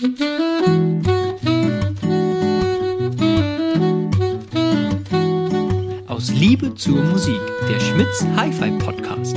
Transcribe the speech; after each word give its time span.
Aus 0.00 0.08
Liebe 6.30 6.74
zur 6.74 7.02
Musik, 7.02 7.38
der 7.68 7.78
Schmitz 7.78 8.24
Hi-Fi 8.34 8.70
Podcast. 8.78 9.36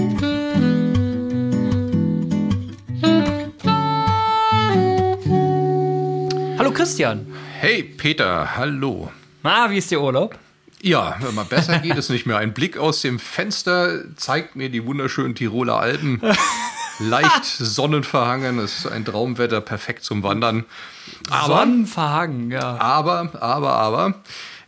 Hallo 6.57 6.71
Christian. 6.71 7.27
Hey 7.59 7.83
Peter, 7.83 8.55
hallo. 8.55 9.11
Na, 9.43 9.69
wie 9.69 9.79
ist 9.79 9.91
der 9.91 10.01
Urlaub? 10.01 10.39
Ja, 10.81 11.17
wenn 11.19 11.35
man 11.35 11.47
besser 11.47 11.79
geht 11.79 11.97
es 11.97 12.07
nicht 12.07 12.25
mehr. 12.25 12.37
Ein 12.37 12.53
Blick 12.53 12.77
aus 12.77 13.01
dem 13.01 13.19
Fenster 13.19 14.15
zeigt 14.15 14.55
mir 14.55 14.69
die 14.69 14.85
wunderschönen 14.85 15.35
Tiroler 15.35 15.77
Alpen. 15.77 16.21
Leicht 16.99 17.45
sonnenverhangen, 17.45 18.59
es 18.59 18.79
ist 18.79 18.87
ein 18.87 19.05
Traumwetter, 19.05 19.61
perfekt 19.61 20.03
zum 20.03 20.23
Wandern. 20.23 20.65
Aber, 21.29 21.59
Sonnenverhangen, 21.59 22.51
ja. 22.51 22.77
Aber, 22.79 23.31
aber, 23.41 23.73
aber, 23.73 24.15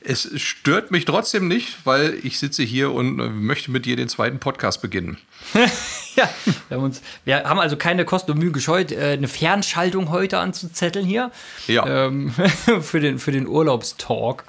es 0.01 0.29
stört 0.39 0.91
mich 0.91 1.05
trotzdem 1.05 1.48
nicht, 1.48 1.85
weil 1.85 2.20
ich 2.23 2.39
sitze 2.39 2.63
hier 2.63 2.91
und 2.91 3.20
äh, 3.20 3.29
möchte 3.29 3.71
mit 3.71 3.85
dir 3.85 3.95
den 3.95 4.09
zweiten 4.09 4.39
Podcast 4.39 4.81
beginnen. 4.81 5.17
ja, 6.21 6.29
wir 6.69 6.77
haben, 6.77 6.83
uns, 6.83 7.01
wir 7.25 7.43
haben 7.43 7.59
also 7.59 7.77
keine 7.77 8.05
Kosten 8.05 8.31
und 8.31 8.39
Mühen 8.39 8.53
gescheut, 8.53 8.91
äh, 8.91 9.13
eine 9.13 9.27
Fernschaltung 9.27 10.09
heute 10.09 10.37
anzuzetteln 10.39 11.05
hier. 11.05 11.31
Ja. 11.67 12.07
Ähm, 12.07 12.31
für, 12.81 12.99
den, 12.99 13.19
für 13.19 13.31
den 13.31 13.47
Urlaubstalk. 13.47 14.43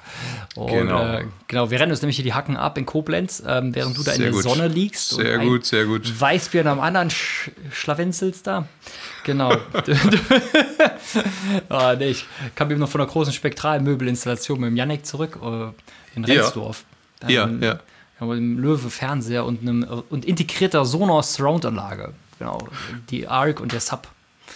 Und, 0.55 0.71
Genau. 0.71 1.03
Äh, 1.03 1.25
genau, 1.47 1.69
wir 1.71 1.79
rennen 1.79 1.91
uns 1.91 2.01
nämlich 2.01 2.15
hier 2.17 2.25
die 2.25 2.33
Hacken 2.33 2.57
ab 2.57 2.77
in 2.77 2.85
Koblenz, 2.85 3.43
ähm, 3.45 3.73
während 3.75 3.97
du 3.97 4.03
da 4.03 4.11
in 4.11 4.17
Sehr 4.17 4.25
der 4.27 4.33
gut. 4.33 4.43
Sonne 4.43 4.67
liegst. 4.67 5.09
Sehr 5.09 5.37
gut, 5.39 5.65
sehr 5.65 5.85
gut. 5.85 6.19
Weißbier 6.19 6.63
dem 6.63 6.79
anderen 6.79 7.09
sch 7.09 7.51
schlawenzelst 7.71 8.47
da. 8.47 8.67
Genau. 9.23 9.55
Ah, 11.69 11.95
nee, 11.97 12.09
ich 12.09 12.25
kam 12.55 12.69
eben 12.71 12.79
noch 12.79 12.89
von 12.89 13.01
einer 13.01 13.09
großen 13.09 13.33
Spektralmöbelinstallation 13.33 14.59
mit 14.59 14.69
dem 14.69 14.77
Janek 14.77 15.05
zurück 15.05 15.39
äh, 15.41 15.67
in. 16.15 16.25
Rendsdorf. 16.25 16.83
Ja, 17.27 17.43
haben- 17.43 17.61
ja. 17.63 17.79
Mit 18.25 18.37
einem 18.37 18.57
Löwe-Fernseher 18.59 19.45
und, 19.45 19.61
einem, 19.61 19.83
und 20.09 20.25
integrierter 20.25 20.85
Sonos-Surround-Anlage. 20.85 22.13
Genau, 22.39 22.67
die 23.09 23.27
ARC 23.27 23.59
und 23.59 23.71
der 23.71 23.79
Sub. 23.79 24.07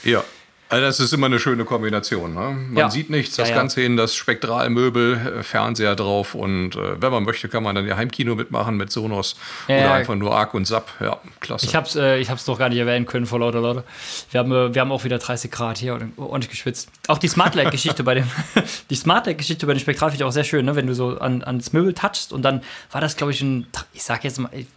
Ja. 0.04 0.24
Also 0.72 0.86
das 0.86 1.00
ist 1.02 1.14
immer 1.14 1.26
eine 1.28 1.38
schöne 1.38 1.66
Kombination. 1.66 2.34
Ne? 2.34 2.40
Man 2.70 2.76
Ja. 2.78 2.90
sieht 2.90 3.10
nichts, 3.10 3.36
das 3.36 3.50
Ja, 3.50 3.56
ja. 3.56 3.62
Ganze 3.62 3.82
in 3.82 3.98
das 3.98 4.16
Spektralmöbel, 4.16 5.38
äh, 5.40 5.44
Fernseher 5.44 5.96
drauf 5.96 6.34
und 6.34 6.76
äh, 6.76 7.02
wenn 7.02 7.12
man 7.12 7.24
möchte, 7.24 7.50
kann 7.50 7.62
man 7.64 7.76
dann 7.76 7.86
ihr 7.86 7.98
Heimkino 7.98 8.36
mitmachen 8.36 8.78
mit 8.78 8.92
Sonos 8.92 9.36
oder 9.68 9.92
einfach 9.94 10.16
nur 10.16 10.36
Arc 10.36 10.54
und 10.54 10.66
Sap. 10.66 10.90
Ja, 11.00 11.18
klasse. 11.40 11.66
Ich 11.66 11.76
hab's, 11.76 11.96
äh, 11.96 12.18
ich 12.20 12.30
hab's 12.30 12.46
doch 12.46 12.58
gar 12.58 12.70
nicht 12.70 12.78
erwähnen 12.80 13.06
können 13.06 13.26
vor 13.26 13.40
lauter 13.40 13.60
Leute. 13.62 13.84
Wir 14.32 14.40
haben, 14.40 14.52
äh, 14.52 14.74
wir 14.74 14.82
haben 14.82 14.92
auch 14.92 15.04
wieder 15.04 15.18
30 15.20 15.52
Grad 15.52 15.78
hier 15.78 15.94
und 15.96 16.14
ordentlich 16.18 16.50
geschwitzt. 16.50 16.90
Auch 17.08 17.18
die 17.18 17.28
Smart 17.28 17.54
Light-Geschichte 17.56 18.04
bei 18.04 18.16
dem, 18.16 18.32
die 18.90 18.96
Smart 18.96 19.28
Light-Geschichte 19.28 19.66
bei 19.68 19.74
dem 19.74 19.80
Spektral 19.80 20.10
finde 20.12 20.24
ich 20.24 20.28
auch 20.28 20.32
sehr 20.32 20.46
schön, 20.46 20.66
ne? 20.66 20.76
wenn 20.76 20.88
du 20.88 20.96
so 20.96 21.18
an, 21.20 21.44
ans 21.44 21.74
Möbel 21.74 21.94
touchst 21.94 22.32
und 22.34 22.44
dann 22.44 22.62
war 22.92 23.02
das, 23.02 23.18
glaube 23.18 23.34
ich, 23.34 23.42
ein, 23.42 23.68
ich 23.94 24.04
sag 24.04 24.24
jetzt 24.24 24.40
mal, 24.40 24.50
ich- 24.54 24.68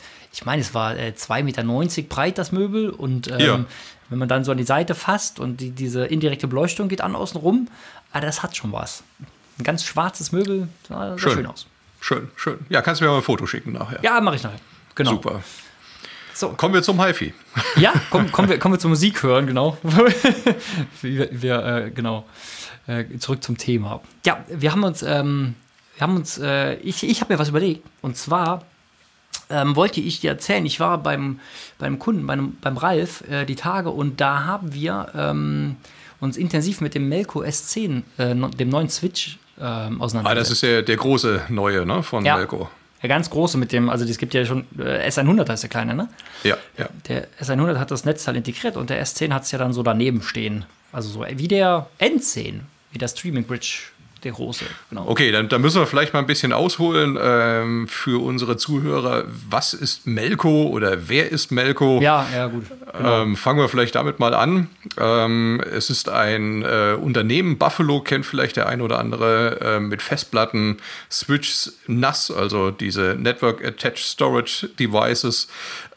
meine, 0.44 0.62
es 0.62 0.74
war 0.74 0.96
äh, 0.98 1.12
2,90 1.16 1.42
Meter 1.44 2.08
breit, 2.08 2.38
das 2.38 2.50
Möbel 2.50 2.90
und 2.90 3.28
ähm. 3.30 3.66
Wenn 4.14 4.20
man 4.20 4.28
dann 4.28 4.44
so 4.44 4.52
an 4.52 4.58
die 4.58 4.64
Seite 4.64 4.94
fasst 4.94 5.40
und 5.40 5.56
die, 5.56 5.72
diese 5.72 6.06
indirekte 6.06 6.46
Beleuchtung 6.46 6.86
geht 6.88 7.00
an 7.00 7.16
außen 7.16 7.40
rum, 7.40 7.66
ah, 8.12 8.20
das 8.20 8.44
hat 8.44 8.56
schon 8.56 8.70
was. 8.70 9.02
Ein 9.58 9.64
ganz 9.64 9.82
schwarzes 9.82 10.30
Möbel, 10.30 10.68
sah 10.88 11.18
Schön. 11.18 11.32
schön 11.32 11.46
aus. 11.46 11.66
Schön, 11.98 12.30
schön. 12.36 12.58
Ja, 12.68 12.80
kannst 12.80 13.00
du 13.00 13.06
mir 13.06 13.10
mal 13.10 13.16
ein 13.16 13.24
Foto 13.24 13.44
schicken 13.44 13.72
nachher. 13.72 13.98
Ja, 14.02 14.20
mache 14.20 14.36
ich 14.36 14.44
nachher. 14.44 14.60
Genau. 14.94 15.10
Super. 15.10 15.42
So, 16.32 16.50
Kommen 16.50 16.74
wir 16.74 16.82
zum 16.84 17.04
HiFi. 17.04 17.34
Ja, 17.74 17.92
komm, 18.10 18.30
kommen, 18.30 18.48
wir, 18.48 18.60
kommen 18.60 18.74
wir 18.74 18.78
zur 18.78 18.90
Musik 18.90 19.20
hören, 19.24 19.48
genau. 19.48 19.78
wir, 21.02 21.28
wir 21.32 21.64
äh, 21.64 21.90
genau, 21.90 22.24
äh, 22.86 23.18
zurück 23.18 23.42
zum 23.42 23.58
Thema. 23.58 24.00
Ja, 24.24 24.44
wir 24.48 24.70
haben 24.70 24.84
uns, 24.84 25.02
ähm, 25.02 25.56
wir 25.96 26.02
haben 26.02 26.14
uns, 26.14 26.38
äh, 26.38 26.74
ich, 26.74 27.02
ich 27.02 27.20
habe 27.20 27.32
mir 27.32 27.40
was 27.40 27.48
überlegt. 27.48 27.84
Und 28.00 28.16
zwar 28.16 28.62
ähm, 29.54 29.76
wollte 29.76 30.00
ich 30.00 30.20
dir 30.20 30.30
erzählen, 30.30 30.64
ich 30.66 30.80
war 30.80 30.98
beim, 30.98 31.40
beim 31.78 31.98
Kunden, 31.98 32.26
beim, 32.26 32.56
beim 32.60 32.76
Ralf, 32.76 33.22
äh, 33.30 33.44
die 33.44 33.54
Tage 33.56 33.90
und 33.90 34.20
da 34.20 34.44
haben 34.44 34.74
wir 34.74 35.08
ähm, 35.16 35.76
uns 36.20 36.36
intensiv 36.36 36.80
mit 36.80 36.94
dem 36.94 37.08
Melco 37.08 37.42
S10, 37.42 38.02
äh, 38.18 38.34
dem 38.56 38.68
neuen 38.68 38.88
Switch, 38.88 39.38
ähm, 39.58 39.64
Ah, 39.64 39.88
das 39.90 40.00
auseinandergesetzt. 40.00 40.50
ist 40.52 40.62
der, 40.62 40.82
der 40.82 40.96
große 40.96 41.42
neue 41.48 41.86
ne, 41.86 42.02
von 42.02 42.24
Ja. 42.24 42.36
Melco. 42.36 42.68
der 43.02 43.08
ganz 43.08 43.28
große 43.30 43.58
mit 43.58 43.70
dem, 43.72 43.90
also 43.90 44.04
es 44.04 44.18
gibt 44.18 44.32
ja 44.34 44.44
schon, 44.46 44.64
äh, 44.78 45.06
S100 45.08 45.48
heißt 45.48 45.62
der 45.62 45.70
kleine, 45.70 45.94
ne? 45.94 46.08
Ja, 46.42 46.56
ja. 46.78 46.88
Der 47.08 47.28
S100 47.40 47.78
hat 47.78 47.90
das 47.90 48.04
Netzteil 48.04 48.36
integriert 48.36 48.76
und 48.76 48.88
der 48.90 49.04
S10 49.04 49.32
hat 49.32 49.42
es 49.44 49.50
ja 49.52 49.58
dann 49.58 49.72
so 49.72 49.82
daneben 49.82 50.22
stehen. 50.22 50.64
Also 50.90 51.08
so 51.10 51.24
wie 51.36 51.48
der 51.48 51.86
N10, 52.00 52.60
wie 52.92 52.98
der 52.98 53.08
Streaming 53.08 53.44
Bridge, 53.44 53.78
der 54.24 54.32
große. 54.32 54.64
Genau. 54.90 55.06
Okay, 55.06 55.30
dann, 55.30 55.48
dann 55.48 55.60
müssen 55.60 55.80
wir 55.80 55.86
vielleicht 55.86 56.12
mal 56.12 56.20
ein 56.20 56.26
bisschen 56.26 56.52
ausholen 56.52 57.18
ähm, 57.20 57.86
für 57.88 58.22
unsere 58.22 58.56
Zuhörer. 58.56 59.24
Was 59.48 59.74
ist 59.74 60.06
Melco 60.06 60.68
oder 60.68 61.08
wer 61.08 61.30
ist 61.30 61.52
Melco? 61.52 62.00
Ja, 62.00 62.26
ja, 62.34 62.46
gut. 62.46 62.64
Ähm, 63.02 63.36
fangen 63.36 63.58
wir 63.58 63.68
vielleicht 63.68 63.94
damit 63.94 64.18
mal 64.18 64.34
an. 64.34 64.68
Ähm, 64.98 65.62
es 65.70 65.90
ist 65.90 66.08
ein 66.08 66.62
äh, 66.62 66.96
Unternehmen, 67.00 67.58
Buffalo 67.58 68.00
kennt 68.00 68.24
vielleicht 68.24 68.56
der 68.56 68.68
ein 68.68 68.80
oder 68.80 68.98
andere, 68.98 69.60
äh, 69.60 69.80
mit 69.80 70.00
Festplatten, 70.02 70.78
Switches, 71.10 71.78
NAS, 71.86 72.30
also 72.30 72.70
diese 72.70 73.16
Network 73.18 73.64
Attached 73.64 74.04
Storage 74.04 74.68
Devices, 74.78 75.48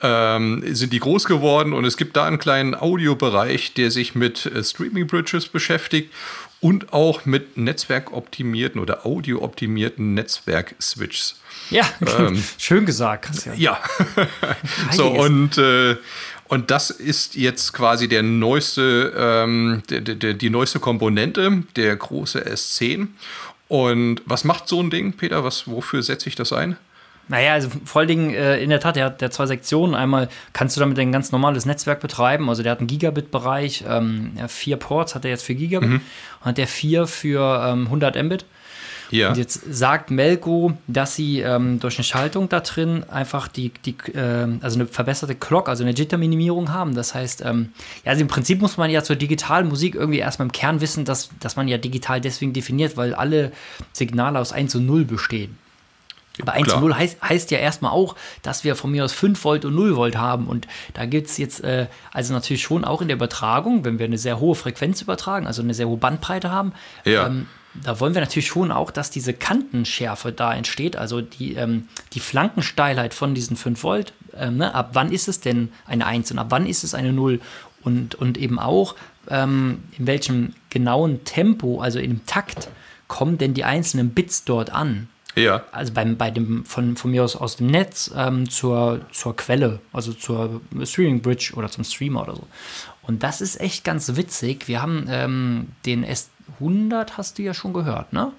ähm, 0.02 0.64
sind 0.66 0.94
die 0.94 1.00
groß 1.00 1.26
geworden 1.26 1.74
und 1.74 1.86
es 1.86 1.98
gibt 1.98 2.18
da 2.18 2.26
einen 2.26 2.40
kleinen 2.40 2.76
Audiobereich, 2.76 3.74
der 3.74 3.92
sich 3.92 4.16
mit 4.16 4.46
äh, 4.46 4.64
Streaming 4.64 5.08
Bridges 5.08 5.48
beschäftigt 5.48 6.12
und 6.60 6.92
auch 6.94 7.26
mit 7.26 7.58
netzwerkoptimierten 7.58 8.82
oder 8.82 9.06
audiooptimierten 9.06 10.14
Netzwerk-Switches. 10.14 11.40
Ja, 11.70 11.88
schön 12.58 12.86
gesagt, 12.86 13.26
Christian. 13.26 13.58
Ja. 13.58 13.80
so, 14.92 15.08
und, 15.08 15.58
äh, 15.58 15.98
und 16.48 16.72
das 16.72 16.90
ist 16.90 17.36
jetzt 17.36 17.74
quasi 17.74 18.08
der 18.08 18.24
neueste, 18.24 19.14
ähm, 19.16 19.84
der, 19.90 20.02
der, 20.02 20.34
die 20.34 20.50
neueste 20.50 20.80
Komponente, 20.80 21.64
der 21.76 21.96
große 21.96 22.46
S10. 22.48 23.08
Und 23.68 24.22
was 24.26 24.44
macht 24.44 24.68
so 24.68 24.82
ein 24.82 24.90
Ding, 24.90 25.14
Peter? 25.14 25.44
Was, 25.44 25.68
wofür 25.68 26.02
setze 26.02 26.30
ich 26.30 26.36
das 26.36 26.54
ein? 26.54 26.78
Naja, 27.30 27.54
also 27.54 27.70
vor 27.86 28.00
allen 28.00 28.08
Dingen, 28.08 28.34
äh, 28.34 28.58
in 28.58 28.70
der 28.70 28.80
Tat, 28.80 28.96
der 28.96 29.06
hat 29.06 29.22
der 29.22 29.32
zwei 29.32 29.46
Sektionen. 29.46 29.96
Einmal 29.96 30.30
kannst 30.54 30.76
du 30.78 30.80
damit 30.80 30.98
ein 31.00 31.12
ganz 31.12 31.32
normales 31.32 31.66
Netzwerk 31.66 32.00
betreiben. 32.00 32.50
Also 32.50 32.64
der 32.64 32.72
hat 32.72 32.80
einen 32.80 32.88
Gigabit-Bereich, 32.88 33.84
ähm, 33.88 34.32
vier 34.48 34.78
Ports 34.78 35.16
hat 35.16 35.26
er 35.26 35.32
jetzt 35.32 35.44
für 35.44 35.56
Gigabit 35.56 35.90
und 35.90 36.02
hat 36.42 36.58
der 36.58 36.68
vier 36.68 37.08
für 37.08 37.64
ähm, 37.68 37.86
100 37.86 38.22
Mbit. 38.24 38.46
Ja. 39.12 39.30
Und 39.30 39.38
jetzt 39.38 39.62
sagt 39.74 40.12
Melco, 40.12 40.74
dass 40.88 41.16
sie 41.16 41.40
ähm, 41.40 41.80
durch 41.80 41.98
eine 41.98 42.04
Schaltung 42.04 42.50
da 42.50 42.60
drin 42.60 43.06
einfach 43.10 43.48
die, 43.48 43.72
die 43.86 43.96
ähm, 44.14 44.60
also 44.62 44.80
eine 44.80 44.88
verbesserte 44.88 45.36
Clock, 45.36 45.70
also 45.70 45.84
eine 45.84 45.94
Jitter-Minimierung 45.94 46.74
haben. 46.74 46.94
Das 46.94 47.16
heißt, 47.16 47.44
ähm, 47.46 47.70
ja, 48.04 48.12
also 48.12 48.22
im 48.22 48.28
Prinzip 48.28 48.62
muss 48.62 48.78
man 48.78 48.90
ja 48.90 49.04
zur 49.04 49.16
digitalen 49.16 49.68
Musik 49.68 49.96
irgendwie 49.96 50.20
erstmal 50.20 50.48
im 50.48 50.52
Kern 50.52 50.82
wissen, 50.82 51.06
dass, 51.06 51.30
dass 51.40 51.56
man 51.56 51.68
ja 51.68 51.78
digital 51.78 52.22
deswegen 52.22 52.54
definiert, 52.54 52.98
weil 52.98 53.14
alle 53.14 53.52
Signale 53.94 54.40
aus 54.40 54.52
1 54.52 54.76
und 54.76 54.86
0 54.86 55.06
bestehen. 55.06 55.58
Aber 56.42 56.54
1 56.54 56.68
klar. 56.68 56.78
und 56.78 56.84
0 56.90 56.96
heißt, 56.96 57.22
heißt 57.22 57.52
ja 57.52 57.58
erstmal 57.60 57.92
auch, 57.92 58.16
dass 58.42 58.64
wir 58.64 58.76
von 58.76 58.92
mir 58.92 59.04
aus 59.06 59.14
5 59.14 59.44
Volt 59.44 59.66
und 59.66 59.76
0 59.76 59.96
Volt 59.96 60.18
haben. 60.18 60.48
Und 60.48 60.68
da 60.94 61.06
gibt 61.06 61.28
es 61.28 61.38
jetzt, 61.38 61.64
äh, 61.64 61.88
also 62.12 62.34
natürlich 62.34 62.62
schon 62.62 62.86
auch 62.86 63.02
in 63.02 63.08
der 63.08 63.18
Übertragung, 63.18 63.86
wenn 63.86 64.00
wir 64.00 64.06
eine 64.06 64.18
sehr 64.18 64.40
hohe 64.40 64.56
Frequenz 64.56 65.02
übertragen, 65.02 65.48
also 65.48 65.62
eine 65.62 65.74
sehr 65.74 65.88
hohe 65.88 65.98
Bandbreite 65.98 66.52
haben, 66.52 66.74
Ja. 67.06 67.28
ähm, 67.28 67.48
da 67.84 68.00
wollen 68.00 68.16
wir 68.16 68.22
natürlich 68.22 68.48
schon 68.48 68.72
auch, 68.72 68.90
dass 68.90 69.12
diese 69.12 69.34
Kantenschärfe 69.34 70.32
da 70.32 70.54
entsteht, 70.54 70.96
also 70.96 71.22
die, 71.22 71.54
ähm, 71.54 71.88
die 72.14 72.20
Flankensteilheit 72.20 73.14
von 73.14 73.36
diesen 73.36 73.56
5 73.56 73.84
Volt. 73.84 74.14
Ähm, 74.36 74.58
ne? 74.58 74.74
Ab 74.74 74.92
wann 74.94 75.12
ist 75.12 75.28
es 75.28 75.42
denn 75.42 75.70
eine 75.86 76.06
1 76.06 76.32
und 76.32 76.40
ab 76.40 76.48
wann 76.50 76.66
ist 76.66 76.84
es 76.84 76.94
eine 76.94 77.14
0? 77.14 77.40
Und, 77.84 78.16
und 78.16 78.38
eben 78.38 78.58
auch, 78.60 78.96
ähm, 79.30 79.84
in 79.98 80.08
welchem 80.08 80.54
genauen 80.70 81.24
Tempo, 81.24 81.80
also 81.80 82.00
im 82.00 82.26
Takt, 82.26 82.70
kommen 83.08 83.38
denn 83.38 83.54
die 83.54 83.64
einzelnen 83.64 84.10
Bits 84.10 84.44
dort 84.44 84.72
an? 84.72 85.08
Ja. 85.38 85.64
also 85.72 85.94
beim, 85.94 86.18
bei 86.18 86.32
dem, 86.32 86.66
von, 86.66 86.98
von 86.98 87.12
mir 87.12 87.24
aus 87.24 87.36
aus 87.36 87.58
dem 87.58 87.68
Netz 87.68 88.12
ähm, 88.16 88.50
zur, 88.50 89.02
zur 89.12 89.36
Quelle, 89.36 89.80
also 89.94 90.14
zur 90.14 90.62
Streaming 90.84 91.22
Bridge 91.22 91.54
oder 91.56 91.70
zum 91.70 91.84
Streamer 91.84 92.24
oder 92.24 92.36
so. 92.36 92.48
Und 93.04 93.24
das 93.24 93.40
ist 93.40 93.60
echt 93.62 93.84
ganz 93.84 94.16
witzig. 94.16 94.68
Wir 94.68 94.82
haben 94.82 95.08
ähm, 95.10 95.68
den 95.86 96.06
S100, 96.06 97.12
hast 97.18 97.38
du 97.38 97.44
ja 97.44 97.54
schon 97.54 97.74
gehört, 97.74 98.14
ne? 98.14 98.32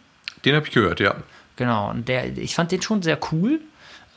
Den 0.44 0.54
habe 0.54 0.66
ich 0.66 0.72
gehört, 0.72 1.00
ja. 1.00 1.16
Genau. 1.56 1.90
Und 1.90 2.08
der, 2.08 2.36
ich 2.36 2.54
fand 2.54 2.70
den 2.72 2.82
schon 2.82 3.02
sehr 3.02 3.18
cool. 3.32 3.60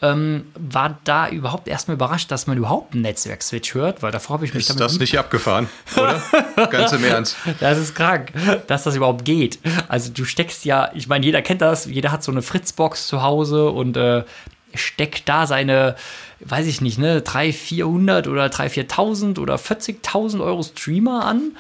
Ähm, 0.03 0.45
war 0.55 0.97
da 1.03 1.29
überhaupt 1.29 1.67
erstmal 1.67 1.95
überrascht, 1.95 2.31
dass 2.31 2.47
man 2.47 2.57
überhaupt 2.57 2.93
einen 2.93 3.03
Netzwerk-Switch 3.03 3.75
hört, 3.75 4.01
weil 4.01 4.11
davor 4.11 4.35
habe 4.35 4.45
ich 4.45 4.53
mich 4.53 4.61
Ist 4.61 4.69
damit 4.69 4.81
das 4.81 4.93
nie 4.93 4.99
nicht 4.99 5.19
abgefahren, 5.19 5.69
oder? 5.95 6.21
Ganz 6.71 6.91
im 6.93 7.03
Ernst. 7.03 7.35
Das 7.59 7.77
ist 7.77 7.93
krank, 7.93 8.31
dass 8.65 8.83
das 8.83 8.95
überhaupt 8.95 9.25
geht. 9.25 9.59
Also 9.87 10.11
du 10.11 10.25
steckst 10.25 10.65
ja, 10.65 10.89
ich 10.95 11.07
meine, 11.07 11.23
jeder 11.23 11.43
kennt 11.43 11.61
das, 11.61 11.85
jeder 11.85 12.11
hat 12.11 12.23
so 12.23 12.31
eine 12.31 12.41
Fritzbox 12.41 13.05
zu 13.05 13.21
Hause 13.21 13.69
und 13.69 13.95
äh, 13.95 14.23
steckt 14.73 15.27
da 15.29 15.47
seine, 15.47 15.95
weiß 16.39 16.65
ich 16.67 16.81
nicht, 16.81 16.97
ne, 16.97 17.21
300, 17.21 17.55
400 17.55 18.27
oder 18.27 18.45
3.000, 18.45 18.89
4.000 18.89 19.39
oder 19.39 19.55
40.000 19.55 20.43
Euro 20.43 20.63
Streamer 20.63 21.25
an. 21.25 21.51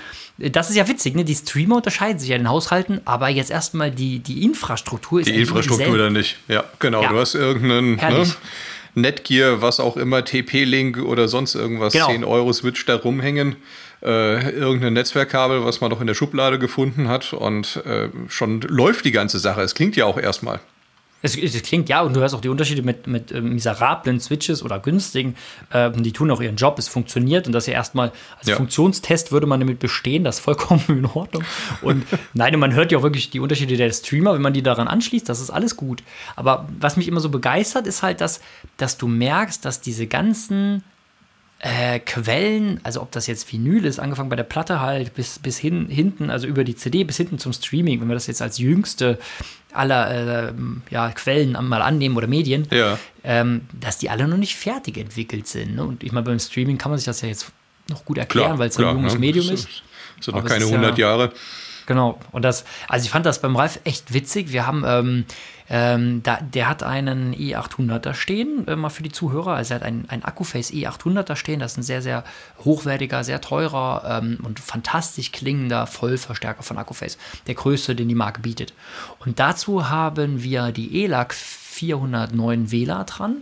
Das 0.49 0.69
ist 0.69 0.75
ja 0.75 0.87
witzig, 0.87 1.15
ne? 1.15 1.23
Die 1.23 1.35
Streamer 1.35 1.77
unterscheiden 1.77 2.19
sich 2.19 2.29
ja 2.29 2.35
in 2.35 2.43
den 2.43 2.49
Haushalten, 2.49 3.01
aber 3.05 3.29
jetzt 3.29 3.51
erstmal 3.51 3.91
die, 3.91 4.19
die 4.19 4.43
Infrastruktur 4.43 5.19
ist 5.19 5.27
Die 5.27 5.39
Infrastruktur 5.39 5.97
dann 5.97 6.13
nicht. 6.13 6.37
Ja, 6.47 6.63
genau. 6.79 7.03
Ja. 7.03 7.09
Du 7.09 7.19
hast 7.19 7.35
irgendeinen 7.35 7.95
ne, 7.95 8.25
Netgear, 8.95 9.61
was 9.61 9.79
auch 9.79 9.97
immer, 9.97 10.25
TP-Link 10.25 10.97
oder 10.97 11.27
sonst 11.27 11.55
irgendwas, 11.55 11.93
genau. 11.93 12.07
10 12.07 12.23
Euro 12.23 12.53
Switch 12.53 12.85
da 12.85 12.95
rumhängen. 12.95 13.55
Äh, 14.03 14.49
irgendein 14.51 14.93
Netzwerkkabel, 14.93 15.63
was 15.63 15.79
man 15.79 15.91
noch 15.91 16.01
in 16.01 16.07
der 16.07 16.15
Schublade 16.15 16.57
gefunden 16.57 17.07
hat 17.07 17.33
und 17.33 17.83
äh, 17.85 18.09
schon 18.29 18.61
läuft 18.61 19.05
die 19.05 19.11
ganze 19.11 19.37
Sache. 19.37 19.61
Es 19.61 19.75
klingt 19.75 19.95
ja 19.95 20.05
auch 20.05 20.17
erstmal. 20.17 20.59
Es, 21.21 21.37
es, 21.37 21.61
klingt 21.63 21.89
ja, 21.89 22.01
und 22.01 22.15
du 22.15 22.19
hörst 22.19 22.33
auch 22.33 22.41
die 22.41 22.49
Unterschiede 22.49 22.81
mit, 22.81 23.07
mit 23.07 23.31
äh, 23.31 23.41
miserablen 23.41 24.19
Switches 24.19 24.63
oder 24.63 24.79
günstigen. 24.79 25.35
Äh, 25.71 25.91
die 25.91 26.11
tun 26.11 26.31
auch 26.31 26.41
ihren 26.41 26.55
Job, 26.55 26.79
es 26.79 26.87
funktioniert 26.87 27.47
und 27.47 27.53
das 27.53 27.67
ja 27.67 27.73
erstmal 27.73 28.11
als 28.39 28.47
ja. 28.47 28.55
Funktionstest 28.55 29.31
würde 29.31 29.47
man 29.47 29.59
damit 29.59 29.79
bestehen, 29.79 30.23
das 30.23 30.37
ist 30.37 30.41
vollkommen 30.41 30.83
in 30.87 31.05
Ordnung. 31.05 31.43
Und 31.81 32.05
nein, 32.33 32.57
man 32.59 32.73
hört 32.73 32.91
ja 32.91 32.97
auch 32.97 33.03
wirklich 33.03 33.29
die 33.29 33.39
Unterschiede 33.39 33.77
der 33.77 33.91
Streamer, 33.91 34.33
wenn 34.33 34.41
man 34.41 34.53
die 34.53 34.63
daran 34.63 34.87
anschließt, 34.87 35.27
das 35.27 35.39
ist 35.39 35.49
alles 35.49 35.77
gut. 35.77 36.03
Aber 36.35 36.67
was 36.79 36.97
mich 36.97 37.07
immer 37.07 37.19
so 37.19 37.29
begeistert, 37.29 37.87
ist 37.87 38.03
halt, 38.03 38.21
dass, 38.21 38.41
dass 38.77 38.97
du 38.97 39.07
merkst, 39.07 39.63
dass 39.63 39.81
diese 39.81 40.07
ganzen 40.07 40.83
äh, 41.63 41.99
Quellen, 41.99 42.79
also 42.83 43.01
ob 43.01 43.11
das 43.11 43.27
jetzt 43.27 43.51
Vinyl 43.51 43.85
ist, 43.85 43.99
angefangen 43.99 44.29
bei 44.29 44.35
der 44.35 44.43
Platte 44.43 44.81
halt 44.81 45.13
bis, 45.13 45.37
bis 45.37 45.59
hin, 45.59 45.87
hinten, 45.89 46.31
also 46.31 46.47
über 46.47 46.63
die 46.63 46.75
CD 46.75 47.03
bis 47.03 47.17
hinten 47.17 47.37
zum 47.37 47.53
Streaming, 47.53 48.01
wenn 48.01 48.07
wir 48.07 48.15
das 48.15 48.25
jetzt 48.25 48.41
als 48.41 48.57
jüngste 48.57 49.19
aller 49.71 50.49
äh, 50.49 50.53
ja, 50.89 51.11
Quellen 51.11 51.51
mal 51.67 51.83
annehmen 51.83 52.17
oder 52.17 52.25
Medien, 52.25 52.67
ja. 52.71 52.97
ähm, 53.23 53.61
dass 53.79 53.99
die 53.99 54.09
alle 54.09 54.27
noch 54.27 54.37
nicht 54.37 54.55
fertig 54.55 54.97
entwickelt 54.97 55.47
sind. 55.47 55.75
Ne? 55.75 55.85
Und 55.85 56.03
ich 56.03 56.11
meine, 56.11 56.25
beim 56.25 56.39
Streaming 56.39 56.79
kann 56.79 56.89
man 56.89 56.97
sich 56.97 57.05
das 57.05 57.21
ja 57.21 57.27
jetzt 57.27 57.51
noch 57.89 58.05
gut 58.05 58.17
erklären, 58.17 58.57
weil 58.57 58.69
es 58.69 58.77
ein 58.77 58.95
junges 58.95 59.13
ne? 59.13 59.19
Medium 59.19 59.49
ist. 59.49 59.67
Das 60.17 60.25
sind 60.25 60.35
noch 60.35 60.45
keine 60.45 60.65
100 60.65 60.97
ja, 60.97 61.07
Jahre. 61.07 61.31
Genau. 61.85 62.19
Und 62.31 62.43
das, 62.43 62.65
also 62.87 63.05
ich 63.05 63.11
fand 63.11 63.25
das 63.25 63.41
beim 63.41 63.55
Ralf 63.55 63.79
echt 63.83 64.13
witzig. 64.13 64.51
Wir 64.51 64.67
haben 64.67 64.83
ähm, 64.85 65.25
ähm, 65.73 66.21
da, 66.21 66.37
der 66.41 66.67
hat 66.67 66.83
einen 66.83 67.33
E800 67.33 67.99
da 67.99 68.13
stehen, 68.13 68.67
äh, 68.67 68.75
mal 68.75 68.89
für 68.89 69.03
die 69.03 69.11
Zuhörer. 69.11 69.53
Also 69.53 69.73
er 69.73 69.79
hat 69.79 69.83
einen, 69.83 70.07
einen 70.09 70.23
Akkuface 70.23 70.71
E800 70.71 71.23
da 71.23 71.35
stehen. 71.37 71.61
Das 71.61 71.71
ist 71.71 71.77
ein 71.77 71.83
sehr, 71.83 72.01
sehr 72.01 72.25
hochwertiger, 72.65 73.23
sehr 73.23 73.39
teurer 73.39 74.19
ähm, 74.21 74.39
und 74.43 74.59
fantastisch 74.59 75.31
klingender 75.31 75.87
Vollverstärker 75.87 76.61
von 76.61 76.77
Akkuface. 76.77 77.17
Der 77.47 77.55
größte, 77.55 77.95
den 77.95 78.09
die 78.09 78.15
Marke 78.15 78.41
bietet. 78.41 78.73
Und 79.19 79.39
dazu 79.39 79.89
haben 79.89 80.43
wir 80.43 80.73
die 80.73 81.05
ELAC 81.05 81.33
409 81.33 82.71
Wähler 82.71 83.05
dran. 83.05 83.37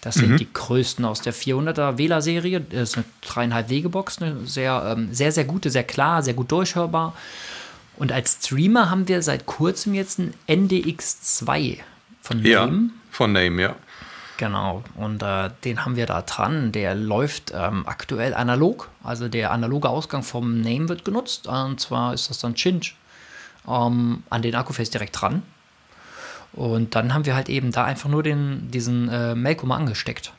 Das 0.00 0.14
sind 0.14 0.30
mhm. 0.30 0.36
die 0.38 0.52
größten 0.52 1.04
aus 1.04 1.20
der 1.20 1.34
400er 1.34 1.98
Wähler-Serie. 1.98 2.60
Das 2.60 2.90
ist 2.90 2.96
eine 2.96 3.04
dreieinhalb 3.20 3.68
Wege-Box, 3.68 4.22
eine 4.22 4.46
sehr, 4.46 4.96
ähm, 4.96 5.12
sehr, 5.12 5.30
sehr 5.30 5.44
gute, 5.44 5.70
sehr 5.70 5.84
klar, 5.84 6.22
sehr 6.22 6.34
gut 6.34 6.50
durchhörbar. 6.50 7.14
Und 7.96 8.12
als 8.12 8.38
Streamer 8.42 8.90
haben 8.90 9.08
wir 9.08 9.20
seit 9.22 9.44
kurzem 9.44 9.92
jetzt 9.92 10.18
einen 10.18 10.32
NDX2 10.48 11.80
von 12.22 12.38
Name. 12.38 12.48
Ja, 12.48 12.70
von 13.10 13.32
Name, 13.32 13.60
ja. 13.60 13.76
Genau, 14.38 14.82
und 14.94 15.22
äh, 15.22 15.50
den 15.64 15.84
haben 15.84 15.96
wir 15.96 16.06
da 16.06 16.22
dran. 16.22 16.72
Der 16.72 16.94
läuft 16.94 17.52
ähm, 17.54 17.86
aktuell 17.86 18.32
analog. 18.32 18.88
Also 19.04 19.28
der 19.28 19.50
analoge 19.50 19.90
Ausgang 19.90 20.22
vom 20.22 20.62
Name 20.62 20.88
wird 20.88 21.04
genutzt. 21.04 21.46
Und 21.46 21.78
zwar 21.78 22.14
ist 22.14 22.30
das 22.30 22.38
dann 22.38 22.54
Chinch 22.54 22.96
ähm, 23.68 24.22
an 24.30 24.40
den 24.40 24.54
Akkuface 24.54 24.88
direkt 24.88 25.20
dran. 25.20 25.42
Und 26.52 26.94
dann 26.94 27.14
haben 27.14 27.26
wir 27.26 27.34
halt 27.34 27.48
eben 27.48 27.72
da 27.72 27.84
einfach 27.84 28.08
nur 28.08 28.22
den, 28.22 28.70
diesen 28.70 29.08
äh, 29.08 29.34
Melkum 29.34 29.70
angesteckt. 29.72 30.32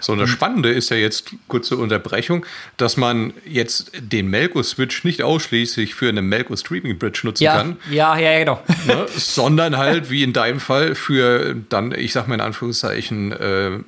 So, 0.00 0.12
eine 0.12 0.26
Spannende 0.26 0.70
ist 0.70 0.90
ja 0.90 0.96
jetzt, 0.96 1.32
kurze 1.48 1.76
Unterbrechung, 1.76 2.46
dass 2.76 2.96
man 2.96 3.34
jetzt 3.44 3.92
den 3.98 4.28
Melco-Switch 4.28 5.04
nicht 5.04 5.22
ausschließlich 5.22 5.94
für 5.94 6.08
eine 6.08 6.22
Melco-Streaming-Bridge 6.22 7.20
nutzen 7.24 7.44
ja, 7.44 7.56
kann. 7.56 7.76
Ja, 7.90 8.16
ja, 8.16 8.38
genau. 8.38 8.62
Ne, 8.86 9.06
sondern 9.16 9.76
halt, 9.76 10.10
wie 10.10 10.22
in 10.22 10.32
deinem 10.32 10.60
Fall, 10.60 10.94
für 10.94 11.54
dann, 11.68 11.92
ich 11.92 12.12
sag 12.12 12.28
mal 12.28 12.36
in 12.36 12.40
Anführungszeichen, 12.40 13.32
äh, 13.32 13.78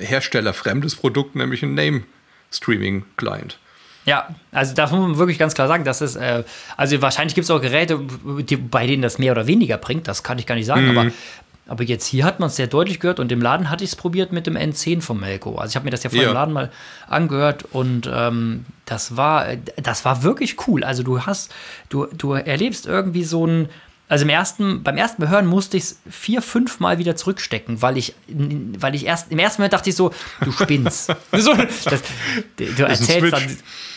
herstellerfremdes 0.00 0.96
Produkt, 0.96 1.34
nämlich 1.34 1.62
ein 1.62 1.74
Name-Streaming-Client. 1.74 3.58
Ja, 4.08 4.28
also 4.52 4.74
das 4.74 4.90
muss 4.90 5.00
man 5.00 5.18
wirklich 5.18 5.38
ganz 5.38 5.54
klar 5.54 5.68
sagen. 5.68 5.84
Das 5.84 6.00
ist, 6.00 6.16
äh, 6.16 6.44
also 6.76 7.00
wahrscheinlich 7.02 7.34
gibt 7.34 7.44
es 7.44 7.50
auch 7.50 7.60
Geräte, 7.60 8.00
die, 8.40 8.56
bei 8.56 8.86
denen 8.86 9.02
das 9.02 9.18
mehr 9.18 9.32
oder 9.32 9.46
weniger 9.46 9.76
bringt, 9.76 10.08
das 10.08 10.22
kann 10.22 10.38
ich 10.38 10.46
gar 10.46 10.54
nicht 10.54 10.66
sagen, 10.66 10.90
mhm. 10.90 10.98
aber 10.98 11.10
aber 11.68 11.84
jetzt 11.84 12.06
hier 12.06 12.24
hat 12.24 12.40
man 12.40 12.46
es 12.46 12.56
sehr 12.56 12.66
deutlich 12.66 12.98
gehört 12.98 13.20
und 13.20 13.30
im 13.30 13.42
Laden 13.42 13.68
hatte 13.68 13.84
ich 13.84 13.90
es 13.90 13.96
probiert 13.96 14.32
mit 14.32 14.46
dem 14.46 14.56
N10 14.56 15.02
von 15.02 15.20
Melco. 15.20 15.56
Also 15.56 15.72
ich 15.72 15.76
habe 15.76 15.84
mir 15.84 15.90
das 15.90 16.02
ja 16.02 16.08
vor 16.08 16.20
ja. 16.20 16.28
im 16.28 16.34
Laden 16.34 16.54
mal 16.54 16.72
angehört 17.06 17.66
und 17.72 18.10
ähm, 18.10 18.64
das 18.86 19.18
war, 19.18 19.46
das 19.76 20.04
war 20.06 20.22
wirklich 20.22 20.66
cool. 20.66 20.82
Also 20.82 21.02
du 21.02 21.26
hast, 21.26 21.52
du, 21.90 22.06
du 22.06 22.32
erlebst 22.32 22.86
irgendwie 22.86 23.22
so 23.22 23.46
ein, 23.46 23.68
also 24.08 24.24
im 24.24 24.30
ersten, 24.30 24.82
beim 24.82 24.96
ersten 24.96 25.20
Behören 25.20 25.46
musste 25.46 25.76
ich 25.76 25.84
es 25.84 26.00
vier, 26.10 26.40
fünf 26.40 26.80
Mal 26.80 26.98
wieder 26.98 27.14
zurückstecken, 27.14 27.82
weil 27.82 27.98
ich, 27.98 28.14
weil 28.26 28.94
ich 28.94 29.04
erst, 29.04 29.30
im 29.30 29.38
ersten 29.38 29.60
Moment 29.60 29.74
dachte 29.74 29.90
ich 29.90 29.96
so, 29.96 30.12
du 30.40 30.50
spinnst. 30.50 31.06
so, 31.32 31.54
das, 31.84 32.02
du 32.56 32.84
erzählst 32.84 33.32
dann, 33.32 33.56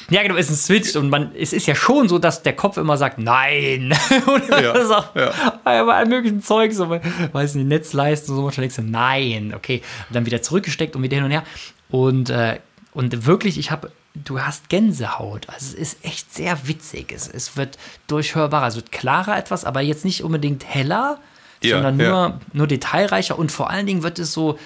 ja, 0.09 0.21
genau, 0.23 0.35
ist 0.35 0.49
ein 0.49 0.57
Switch 0.57 0.97
und 0.97 1.09
man, 1.09 1.31
es 1.35 1.53
ist 1.53 1.67
ja 1.67 1.75
schon 1.75 2.09
so, 2.09 2.19
dass 2.19 2.43
der 2.43 2.53
Kopf 2.53 2.75
immer 2.75 2.97
sagt, 2.97 3.19
nein. 3.19 3.93
und 4.25 4.49
ja, 4.49 4.73
das 4.73 4.85
ist 4.85 4.91
auch 4.91 5.15
ja. 5.15 5.31
bei 5.63 5.93
allem 5.93 6.09
möglichen 6.09 6.43
Zeug, 6.43 6.73
so, 6.73 6.89
weiß 6.89 7.55
nicht, 7.55 7.67
Netzleistung, 7.67 8.35
so 8.35 8.41
manchmal 8.41 8.63
denkst 8.63 8.75
du, 8.75 8.81
nein, 8.81 9.53
okay. 9.55 9.81
Und 10.09 10.15
dann 10.15 10.25
wieder 10.25 10.41
zurückgesteckt 10.41 10.97
und 10.97 11.03
wieder 11.03 11.15
hin 11.15 11.23
und 11.23 11.31
her. 11.31 11.43
Und, 11.89 12.29
äh, 12.29 12.59
und 12.91 13.25
wirklich, 13.25 13.57
ich 13.57 13.71
habe, 13.71 13.91
du 14.13 14.41
hast 14.41 14.69
Gänsehaut. 14.69 15.47
Also 15.49 15.67
es 15.67 15.93
ist 15.93 16.05
echt 16.05 16.33
sehr 16.33 16.67
witzig. 16.67 17.11
Es, 17.11 17.27
es 17.27 17.57
wird 17.57 17.77
durchhörbarer, 18.07 18.67
es 18.67 18.75
wird 18.75 18.91
klarer 18.91 19.37
etwas, 19.37 19.65
aber 19.65 19.81
jetzt 19.81 20.05
nicht 20.05 20.23
unbedingt 20.23 20.65
heller, 20.65 21.19
ja, 21.63 21.75
sondern 21.75 21.97
nur, 21.97 22.39
nur 22.53 22.67
detailreicher 22.67 23.37
und 23.37 23.51
vor 23.51 23.69
allen 23.69 23.85
Dingen 23.85 24.03
wird 24.03 24.19
es 24.19 24.33
so, 24.33 24.57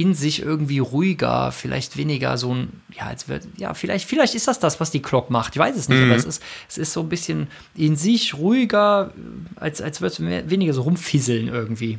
in 0.00 0.14
sich 0.14 0.40
irgendwie 0.40 0.78
ruhiger, 0.78 1.52
vielleicht 1.52 1.98
weniger 1.98 2.38
so 2.38 2.54
ein, 2.54 2.80
ja, 2.96 3.06
als 3.08 3.28
wird, 3.28 3.46
ja, 3.58 3.74
vielleicht, 3.74 4.08
vielleicht 4.08 4.34
ist 4.34 4.48
das 4.48 4.58
das, 4.58 4.80
was 4.80 4.90
die 4.90 5.02
Clock 5.02 5.28
macht. 5.28 5.54
Ich 5.54 5.58
weiß 5.58 5.76
es 5.76 5.90
nicht, 5.90 5.98
mhm. 5.98 6.06
aber 6.06 6.16
es 6.16 6.24
ist, 6.24 6.42
es 6.70 6.78
ist 6.78 6.92
so 6.94 7.00
ein 7.00 7.10
bisschen 7.10 7.48
in 7.74 7.96
sich 7.96 8.32
ruhiger, 8.32 9.12
als, 9.56 9.82
als 9.82 10.00
würde 10.00 10.14
es 10.14 10.50
weniger 10.50 10.72
so 10.72 10.82
rumfisseln 10.82 11.48
irgendwie. 11.48 11.98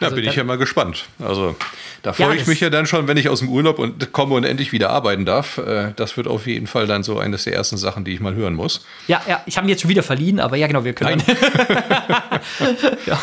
Ja, 0.00 0.08
also 0.08 0.16
bin 0.16 0.28
ich 0.28 0.36
ja 0.36 0.44
mal 0.44 0.58
gespannt. 0.58 1.06
Also 1.18 1.56
da 2.02 2.12
freue 2.12 2.34
ja, 2.34 2.42
ich 2.42 2.46
mich 2.46 2.60
ja 2.60 2.70
dann 2.70 2.86
schon, 2.86 3.08
wenn 3.08 3.16
ich 3.16 3.28
aus 3.28 3.38
dem 3.38 3.48
Urlaub 3.48 3.78
und 3.78 4.12
komme 4.12 4.34
und 4.34 4.44
endlich 4.44 4.72
wieder 4.72 4.90
arbeiten 4.90 5.24
darf. 5.24 5.58
Äh, 5.58 5.92
das 5.96 6.16
wird 6.16 6.26
auf 6.26 6.46
jeden 6.46 6.66
Fall 6.66 6.86
dann 6.86 7.02
so 7.02 7.18
eines 7.18 7.44
der 7.44 7.54
ersten 7.54 7.76
Sachen, 7.76 8.04
die 8.04 8.12
ich 8.12 8.20
mal 8.20 8.34
hören 8.34 8.54
muss. 8.54 8.84
Ja, 9.08 9.22
ja, 9.26 9.42
ich 9.46 9.56
habe 9.56 9.66
ihn 9.66 9.70
jetzt 9.70 9.82
schon 9.82 9.90
wieder 9.90 10.02
verliehen, 10.02 10.40
aber 10.40 10.56
ja, 10.56 10.66
genau, 10.66 10.84
wir 10.84 10.92
können. 10.92 11.22
ja, 13.06 13.18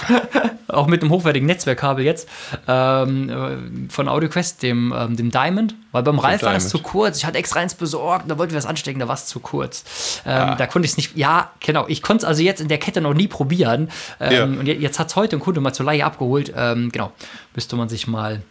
auch 0.68 0.88
mit 0.88 1.02
einem 1.02 1.12
hochwertigen 1.12 1.46
Netzwerkkabel 1.46 2.06
jetzt 2.06 2.28
ähm, 2.68 3.30
äh, 3.30 3.92
von 3.92 4.08
AudioQuest, 4.08 4.64
dem, 4.64 4.94
ähm, 4.98 5.16
dem 5.16 5.32
Diamond. 5.32 5.76
Weil 5.92 6.04
beim 6.04 6.20
Ralf 6.20 6.42
war 6.44 6.54
das 6.54 6.70
zu 6.70 6.80
kurz. 6.80 7.18
Ich 7.18 7.26
hatte 7.26 7.38
extra 7.38 7.60
eins 7.60 7.76
besorgt, 7.76 8.30
da 8.30 8.38
wollten 8.38 8.54
wir 8.54 8.58
was 8.58 8.66
anstecken, 8.66 9.00
da 9.00 9.08
war 9.08 9.16
es 9.16 9.26
zu 9.26 9.42
kurz. 9.42 10.22
Ähm, 10.26 10.32
ah. 10.32 10.56
Da 10.56 10.68
konnte 10.68 10.86
ich 10.86 10.92
es 10.92 10.98
nicht. 10.98 11.18
Ja, 11.18 11.52
genau. 11.60 11.86
Ich 11.90 12.02
konnte 12.02 12.24
es 12.24 12.26
also 12.26 12.42
jetzt 12.42 12.62
in 12.62 12.70
der 12.70 12.78
Kette 12.78 13.02
noch 13.02 13.14
nie 13.14 13.28
probieren. 13.28 13.90
Ähm, 14.20 14.32
ja. 14.32 14.44
Und 14.44 14.66
jetzt 14.68 15.00
hat 15.00 15.10
es 15.10 15.16
heute 15.16 15.36
ein 15.36 15.40
Kunde 15.40 15.60
mal 15.60 15.74
zur 15.74 15.86
Leihe 15.86 16.06
abgeholt. 16.06 16.41
Ähm, 16.56 16.92
genau. 16.92 17.14
Müsste 17.54 17.76
man 17.76 17.90
sich 17.90 18.08
mal, 18.08 18.42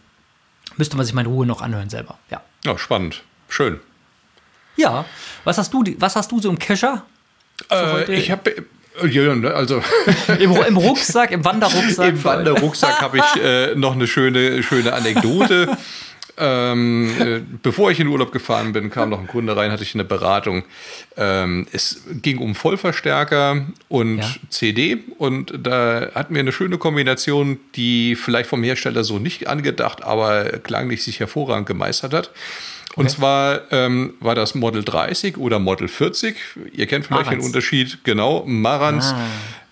müsste 0.77 0.97
man 0.97 1.05
sich 1.05 1.13
mal 1.13 1.21
in 1.21 1.27
Ruhe 1.27 1.45
noch 1.45 1.61
anhören 1.61 1.89
selber. 1.89 2.17
Ja. 2.29 2.41
Ja, 2.65 2.77
spannend. 2.77 3.23
Schön. 3.49 3.79
Ja. 4.77 5.05
Was 5.43 5.57
hast 5.57 5.73
du, 5.73 5.83
was 5.97 6.15
hast 6.15 6.31
du 6.31 6.39
so 6.39 6.49
im 6.49 6.59
Kescher? 6.59 7.05
Äh, 7.69 8.13
ich 8.13 8.31
habe 8.31 8.49
äh, 9.01 9.35
ne, 9.35 9.53
also 9.53 9.81
Im, 10.39 10.51
Im, 10.55 10.77
Rucksack, 10.77 11.31
im 11.31 11.43
Wanderrucksack. 11.43 12.07
Im 12.09 12.23
Wanderrucksack 12.23 13.01
habe 13.01 13.17
ich 13.17 13.43
äh, 13.43 13.75
noch 13.75 13.93
eine 13.93 14.07
schöne, 14.07 14.63
schöne 14.63 14.93
Anekdote. 14.93 15.77
Ähm, 16.43 17.11
äh, 17.19 17.41
bevor 17.61 17.91
ich 17.91 17.99
in 17.99 18.07
den 18.07 18.13
Urlaub 18.13 18.31
gefahren 18.31 18.73
bin, 18.73 18.89
kam 18.89 19.09
noch 19.09 19.19
ein 19.19 19.27
Kunde 19.27 19.55
rein, 19.55 19.71
hatte 19.71 19.83
ich 19.83 19.93
eine 19.93 20.03
Beratung. 20.03 20.63
Ähm, 21.15 21.67
es 21.71 22.01
ging 22.23 22.39
um 22.39 22.55
Vollverstärker 22.55 23.67
und 23.89 24.17
ja. 24.17 24.35
CD 24.49 24.97
und 25.19 25.53
da 25.61 26.09
hatten 26.15 26.33
wir 26.33 26.39
eine 26.39 26.51
schöne 26.51 26.79
Kombination, 26.79 27.59
die 27.75 28.15
vielleicht 28.15 28.49
vom 28.49 28.63
Hersteller 28.63 29.03
so 29.03 29.19
nicht 29.19 29.47
angedacht, 29.47 30.03
aber 30.03 30.45
klanglich 30.63 31.03
sich 31.03 31.19
hervorragend 31.19 31.67
gemeistert 31.67 32.13
hat. 32.13 32.31
Und 32.95 33.05
okay. 33.05 33.15
zwar 33.15 33.71
ähm, 33.71 34.15
war 34.19 34.33
das 34.33 34.55
Model 34.55 34.83
30 34.83 35.37
oder 35.37 35.59
Model 35.59 35.87
40. 35.87 36.35
Ihr 36.73 36.87
kennt 36.87 37.05
vielleicht 37.05 37.25
Marantz. 37.25 37.43
den 37.43 37.45
Unterschied. 37.45 38.03
Genau, 38.03 38.43
Marantz. 38.47 39.13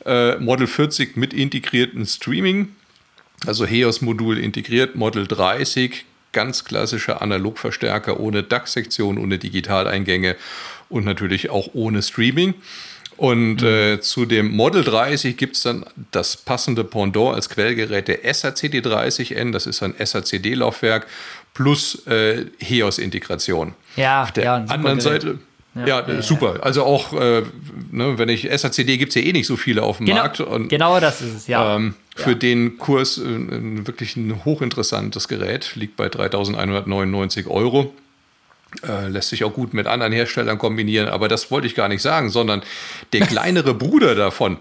Ah. 0.06 0.34
Äh, 0.34 0.38
Model 0.38 0.68
40 0.68 1.18
mit 1.18 1.34
integrierten 1.34 2.06
Streaming. 2.06 2.70
Also 3.48 3.66
HEOS-Modul 3.66 4.38
integriert, 4.38 4.96
Model 4.96 5.26
30 5.26 6.06
ganz 6.32 6.66
klassischer 6.66 7.22
Analogverstärker 7.22 8.20
ohne 8.20 8.44
DAX-Sektion, 8.44 9.18
ohne 9.18 9.38
Digitaleingänge 9.38 10.36
und 10.90 11.06
natürlich 11.06 11.50
auch 11.50 11.70
ohne 11.74 12.02
Streaming. 12.02 12.54
Und 13.18 13.62
äh, 13.64 14.00
zu 14.00 14.26
dem 14.26 14.50
Model 14.52 14.82
30 14.82 15.36
gibt 15.36 15.58
es 15.58 15.64
dann 15.64 15.86
das 16.12 16.38
passende 16.38 16.86
Pendant 16.86 17.36
als 17.36 17.50
Quellgerät 17.50 18.08
der 18.08 18.24
SACD30N. 18.24 19.52
Das 19.52 19.68
ist 19.68 19.84
ein 19.84 19.94
SACD-Laufwerk 19.98 21.06
plus 21.54 22.08
äh, 22.08 22.46
HEOS-Integration. 22.60 23.74
Ja, 23.98 24.24
Auf 24.24 24.32
der 24.32 24.44
ja, 24.46 24.56
anderen. 24.56 25.02
Seite. 25.02 25.40
Ja, 25.76 25.86
Ja, 25.86 26.08
ja, 26.10 26.22
super. 26.22 26.60
Also 26.62 26.84
auch, 26.84 27.14
äh, 27.14 27.44
ne, 27.92 28.18
wenn 28.18 28.28
ich 28.30 28.50
SACD 28.52 28.98
gibt 28.98 29.10
es 29.10 29.16
ja 29.16 29.22
eh 29.22 29.32
nicht 29.34 29.46
so 29.48 29.56
viele 29.56 29.84
auf 29.84 29.98
dem 29.98 30.08
Genau, 30.08 30.22
Markt. 30.22 30.40
Und, 30.40 30.68
genau 30.70 31.00
das 31.00 31.22
ist 31.22 31.36
es, 31.36 31.48
ja. 31.48 31.76
ähm, 31.76 31.94
für 32.16 32.36
den 32.36 32.78
Kurs 32.78 33.18
äh, 33.20 33.22
wirklich 33.86 34.16
ein 34.16 34.44
hochinteressantes 34.46 35.28
Gerät, 35.28 35.76
liegt 35.76 35.96
bei 35.96 36.08
3.199 36.08 37.48
Euro. 37.48 37.94
Äh, 38.88 39.08
lässt 39.08 39.30
sich 39.30 39.44
auch 39.44 39.54
gut 39.54 39.74
mit 39.74 39.88
anderen 39.88 40.14
Herstellern 40.14 40.60
kombinieren, 40.60 41.08
aber 41.08 41.28
das 41.28 41.50
wollte 41.50 41.66
ich 41.66 41.74
gar 41.74 41.88
nicht 41.88 42.04
sagen, 42.04 42.30
sondern 42.30 42.62
der 43.14 43.22
kleinere 43.26 43.74
Bruder 43.74 44.14
davon, 44.14 44.58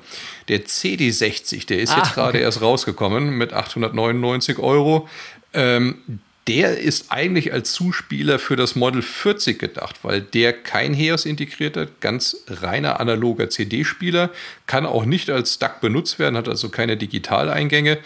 der 0.49 0.65
CD60, 0.65 1.67
der 1.67 1.81
ist 1.81 1.93
Ah, 1.93 1.99
jetzt 1.99 2.15
gerade 2.15 2.29
okay. 2.39 2.41
erst 2.43 2.63
rausgekommen 2.63 3.37
mit 3.37 3.53
899 3.53 4.59
Euro. 4.61 5.09
Ähm, 5.53 6.21
der 6.49 6.79
ist 6.79 7.13
eigentlich 7.13 7.53
als 7.53 7.73
Zuspieler 7.73 8.39
für 8.39 8.57
das 8.57 8.75
Model 8.75 9.03
40 9.03 9.59
gedacht, 9.59 9.97
weil 10.03 10.23
der 10.23 10.55
kein 10.55 10.95
HEOS 10.95 11.27
integriert 11.27 11.77
hat, 11.77 12.01
ganz 12.01 12.39
reiner 12.49 13.01
analoger 13.01 13.51
CD-Spieler, 13.51 14.31
kann 14.67 14.87
auch 14.87 15.05
nicht 15.05 15.29
als 15.29 15.59
DAC 15.59 15.81
benutzt 15.83 16.19
werden, 16.19 16.37
hat 16.37 16.49
also 16.49 16.71
keine 16.71 16.97
Digitaleingänge. 16.97 17.99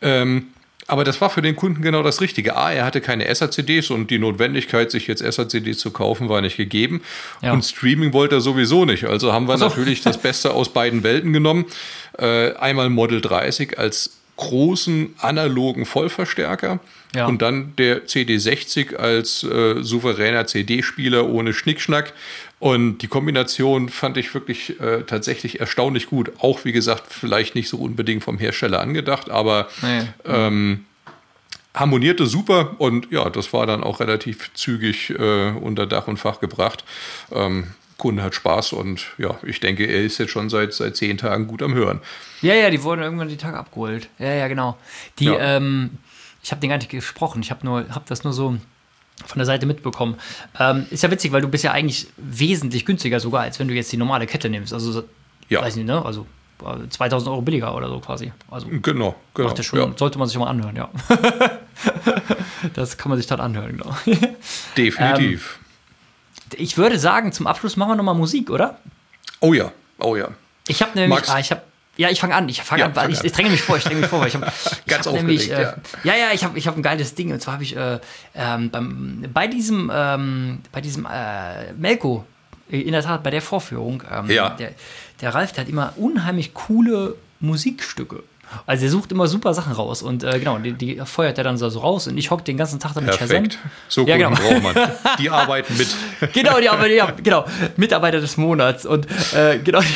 Ähm, 0.00 0.46
aber 0.86 1.04
das 1.04 1.20
war 1.20 1.30
für 1.30 1.42
den 1.42 1.54
Kunden 1.54 1.82
genau 1.82 2.02
das 2.02 2.20
Richtige. 2.20 2.56
A, 2.56 2.72
er 2.72 2.84
hatte 2.84 3.00
keine 3.00 3.32
SACDs 3.32 3.90
und 3.90 4.10
die 4.10 4.18
Notwendigkeit, 4.18 4.90
sich 4.90 5.06
jetzt 5.06 5.22
SACDs 5.22 5.78
zu 5.78 5.92
kaufen, 5.92 6.28
war 6.28 6.40
nicht 6.40 6.56
gegeben. 6.56 7.02
Ja. 7.42 7.52
Und 7.52 7.64
Streaming 7.64 8.12
wollte 8.12 8.36
er 8.36 8.40
sowieso 8.40 8.84
nicht. 8.86 9.04
Also 9.04 9.32
haben 9.32 9.46
wir 9.46 9.56
so. 9.56 9.68
natürlich 9.68 10.00
das 10.00 10.18
Beste 10.18 10.52
aus 10.52 10.72
beiden 10.72 11.04
Welten 11.04 11.32
genommen. 11.32 11.66
Äh, 12.18 12.54
einmal 12.54 12.88
Model 12.90 13.20
30 13.20 13.78
als 13.78 14.19
großen 14.40 15.14
analogen 15.18 15.84
Vollverstärker 15.86 16.80
Ja. 17.14 17.26
und 17.26 17.40
dann 17.42 17.74
der 17.76 18.06
CD60 18.06 18.96
als 18.96 19.42
äh, 19.44 19.82
souveräner 19.82 20.46
CD-Spieler 20.46 21.28
ohne 21.28 21.52
Schnickschnack. 21.52 22.12
Und 22.58 22.98
die 22.98 23.06
Kombination 23.08 23.88
fand 23.88 24.16
ich 24.16 24.34
wirklich 24.34 24.80
äh, 24.80 25.02
tatsächlich 25.06 25.60
erstaunlich 25.60 26.06
gut. 26.08 26.30
Auch 26.40 26.64
wie 26.64 26.72
gesagt, 26.72 27.04
vielleicht 27.08 27.54
nicht 27.54 27.68
so 27.68 27.78
unbedingt 27.78 28.22
vom 28.24 28.38
Hersteller 28.38 28.80
angedacht, 28.80 29.30
aber 29.30 29.68
Nee. 29.82 30.02
ähm, 30.26 30.84
harmonierte 31.74 32.26
super 32.26 32.74
und 32.78 33.10
ja, 33.12 33.30
das 33.30 33.52
war 33.52 33.66
dann 33.66 33.82
auch 33.84 34.00
relativ 34.00 34.50
zügig 34.54 35.10
äh, 35.10 35.50
unter 35.52 35.86
Dach 35.86 36.08
und 36.08 36.16
Fach 36.18 36.40
gebracht. 36.40 36.84
Ähm, 37.32 37.68
Kunde 38.00 38.22
hat 38.24 38.34
Spaß 38.34 38.72
und 38.72 39.06
ja, 39.18 39.38
ich 39.44 39.60
denke, 39.60 39.84
er 39.86 40.02
ist 40.02 40.18
jetzt 40.18 40.30
schon 40.32 40.50
seit, 40.50 40.74
seit 40.74 40.96
zehn 40.96 41.16
Tagen 41.18 41.46
gut 41.46 41.62
am 41.62 41.74
Hören. 41.74 42.00
Ja, 42.42 42.54
ja, 42.54 42.68
die 42.70 42.82
wurden 42.82 43.02
irgendwann 43.02 43.28
die 43.28 43.36
Tage 43.36 43.56
abgeholt. 43.56 44.08
Ja, 44.18 44.32
ja, 44.34 44.48
genau. 44.48 44.76
Die, 45.20 45.26
Ja. 45.26 45.38
ähm, 45.38 45.90
ich 46.42 46.50
habe 46.50 46.60
den 46.60 46.70
gar 46.70 46.78
nicht 46.78 46.90
gesprochen. 46.90 47.42
Ich 47.42 47.50
habe 47.52 47.64
nur, 47.64 47.88
habe 47.90 48.04
das 48.08 48.24
nur 48.24 48.32
so 48.32 48.56
von 49.26 49.38
der 49.38 49.44
Seite 49.46 49.66
mitbekommen. 49.66 50.16
Ähm, 50.58 50.86
ist 50.90 51.02
ja 51.02 51.10
witzig, 51.10 51.30
weil 51.30 51.42
du 51.42 51.48
bist 51.48 51.62
ja 51.62 51.72
eigentlich 51.72 52.06
wesentlich 52.16 52.86
günstiger 52.86 53.20
sogar, 53.20 53.42
als 53.42 53.58
wenn 53.60 53.68
du 53.68 53.74
jetzt 53.74 53.92
die 53.92 53.98
normale 53.98 54.26
Kette 54.26 54.48
nimmst. 54.48 54.72
Also, 54.72 54.90
so- 54.92 55.04
Ja. 55.50 55.60
weiß 55.60 55.76
nicht, 55.76 55.86
ne? 55.86 56.02
Also 56.04 56.26
äh, 56.64 56.88
2000 56.88 57.28
Euro 57.30 57.42
billiger 57.42 57.74
oder 57.76 57.88
so 57.88 58.00
quasi. 58.00 58.32
Also 58.50 58.66
Genau, 58.68 59.14
genau. 59.34 59.48
macht 59.48 59.58
das 59.58 59.66
schon, 59.66 59.78
ja, 59.78 59.90
sollte 59.96 60.18
man 60.18 60.26
sich 60.28 60.38
mal 60.38 60.46
anhören, 60.48 60.74
ja. 60.76 60.88
das 62.74 62.96
kann 62.96 63.10
man 63.10 63.18
sich 63.18 63.26
dann 63.26 63.40
anhören, 63.40 63.76
genau. 63.76 63.94
definitiv. 64.76 65.58
Ich 66.56 66.76
würde 66.76 66.98
sagen, 66.98 67.32
zum 67.32 67.46
Abschluss 67.46 67.76
machen 67.76 67.90
wir 67.92 67.96
nochmal 67.96 68.14
Musik, 68.14 68.50
oder? 68.50 68.78
oh 69.40 69.52
ja, 69.54 69.72
oh 69.98 70.16
ja. 70.16 70.28
Ich 70.68 70.82
habe 70.82 70.98
nämlich, 70.98 71.28
ah, 71.28 71.38
ich 71.38 71.50
habe, 71.50 71.62
ja, 71.96 72.10
ich 72.10 72.20
fange 72.20 72.34
an, 72.34 72.48
ich 72.48 72.62
fange 72.62 72.80
Ja, 72.80 72.86
an, 72.86 72.96
weil 72.96 73.10
ich, 73.10 73.24
ich 73.24 73.32
dränge 73.32 73.50
mich 73.50 73.62
vor, 73.62 73.76
ich 73.76 73.84
dränge 73.84 74.00
mich 74.00 74.08
vor, 74.10 74.20
weil 74.20 74.28
ich 74.28 74.34
habe 74.34 74.46
Ganz 74.86 75.06
hab 75.06 75.14
nämlich, 75.14 75.50
äh, 75.50 75.54
aufgeregt, 75.54 75.88
ja, 76.04 76.14
ja, 76.14 76.26
ich 76.32 76.44
habe, 76.44 76.58
ich 76.58 76.66
habe 76.66 76.78
ein 76.78 76.82
geiles 76.82 77.14
Ding 77.14 77.32
und 77.32 77.40
zwar 77.40 77.54
habe 77.54 77.62
ich 77.64 77.76
äh, 77.76 77.98
ähm, 78.34 78.70
beim, 78.70 79.24
bei 79.32 79.46
diesem, 79.46 79.90
ähm, 79.92 80.60
bei 80.72 80.80
diesem 80.80 81.06
äh, 81.10 81.72
Melko, 81.72 82.24
in 82.68 82.92
der 82.92 83.02
Tat 83.02 83.22
bei 83.22 83.30
der 83.30 83.42
Vorführung, 83.42 84.02
ähm, 84.10 84.30
Ja. 84.30 84.50
der, 84.50 84.72
der 85.20 85.34
Ralf, 85.34 85.52
der 85.52 85.64
hat 85.64 85.68
immer 85.70 85.92
unheimlich 85.96 86.54
coole 86.54 87.16
Musikstücke. 87.40 88.22
Also 88.66 88.84
er 88.84 88.90
sucht 88.90 89.12
immer 89.12 89.26
super 89.28 89.54
Sachen 89.54 89.72
raus 89.72 90.02
und 90.02 90.24
äh, 90.24 90.38
genau, 90.38 90.58
die, 90.58 90.72
die 90.72 91.00
feuert 91.04 91.38
er 91.38 91.44
dann 91.44 91.56
so 91.56 91.66
raus 91.68 92.06
und 92.08 92.16
ich 92.18 92.30
hocke 92.30 92.42
den 92.44 92.56
ganzen 92.56 92.80
Tag 92.80 92.94
damit 92.94 93.16
Perfekt. 93.16 93.58
So 93.88 94.06
Ja, 94.06 94.16
genau. 94.16 94.30
braucht 94.30 94.62
man. 94.62 94.74
Die 95.18 95.30
arbeiten 95.30 95.76
mit. 95.76 95.88
genau, 96.32 96.58
die 96.60 96.68
Arbeit, 96.68 96.92
ja, 96.92 97.10
genau, 97.22 97.44
Mitarbeiter 97.76 98.20
des 98.20 98.36
Monats 98.36 98.84
und 98.86 99.06
äh, 99.34 99.58
genau. 99.58 99.80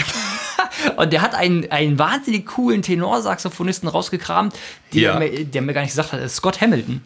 Und 0.97 1.13
der 1.13 1.23
hat 1.23 1.35
einen, 1.35 1.71
einen 1.71 1.99
wahnsinnig 1.99 2.47
coolen 2.47 2.83
Tenorsaxophonisten 2.83 3.89
rausgekramt, 3.89 4.55
der, 4.93 5.01
Ja. 5.01 5.19
mir, 5.19 5.45
der 5.45 5.63
mir 5.63 5.73
gar 5.73 5.81
nicht 5.81 5.91
gesagt 5.93 6.13
hat, 6.13 6.21
ist 6.21 6.37
Scott 6.37 6.61
Hamilton. 6.61 7.01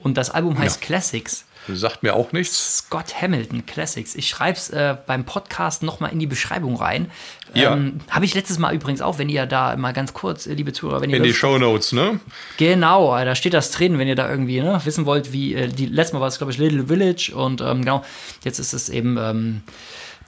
Und 0.00 0.16
das 0.16 0.30
Album 0.30 0.58
heißt 0.58 0.80
Ja. 0.80 0.86
Classics. 0.86 1.44
Sagt 1.68 2.02
mir 2.02 2.14
auch 2.14 2.32
nichts. 2.32 2.78
Scott 2.78 3.20
Hamilton 3.22 3.64
Classics. 3.66 4.14
Ich 4.16 4.28
schreibe 4.28 4.58
es 4.58 4.68
äh, 4.70 4.96
beim 5.06 5.24
Podcast 5.24 5.82
nochmal 5.84 6.10
in 6.12 6.18
die 6.18 6.26
Beschreibung 6.26 6.76
rein. 6.76 7.10
Ja. 7.54 7.74
Ähm, 7.74 8.00
Habe 8.10 8.24
ich 8.24 8.34
letztes 8.34 8.58
Mal 8.58 8.74
übrigens 8.74 9.00
auch, 9.00 9.18
wenn 9.18 9.28
ihr 9.28 9.46
da 9.46 9.76
mal 9.76 9.92
ganz 9.92 10.12
kurz, 10.12 10.46
äh, 10.46 10.54
liebe 10.54 10.72
Zuhörer, 10.72 11.00
wenn 11.00 11.10
ihr 11.10 11.18
In 11.18 11.22
die 11.22 11.28
Lust- 11.28 11.38
Shownotes, 11.40 11.92
ne? 11.92 12.18
Genau, 12.56 13.16
äh, 13.16 13.24
da 13.24 13.34
steht 13.34 13.54
das 13.54 13.70
drin, 13.70 13.98
wenn 13.98 14.08
ihr 14.08 14.16
da 14.16 14.28
irgendwie 14.28 14.60
ne, 14.60 14.80
wissen 14.84 15.06
wollt, 15.06 15.32
wie 15.32 15.54
äh, 15.54 15.68
die 15.68 15.86
letztes 15.86 16.14
Mal 16.14 16.20
war 16.20 16.28
es, 16.28 16.38
glaube 16.38 16.52
ich, 16.52 16.58
Little 16.58 16.86
Village 16.88 17.32
und 17.34 17.60
ähm, 17.60 17.80
genau, 17.82 18.04
jetzt 18.44 18.58
ist 18.58 18.72
es 18.72 18.88
eben 18.88 19.16
ähm, 19.20 19.62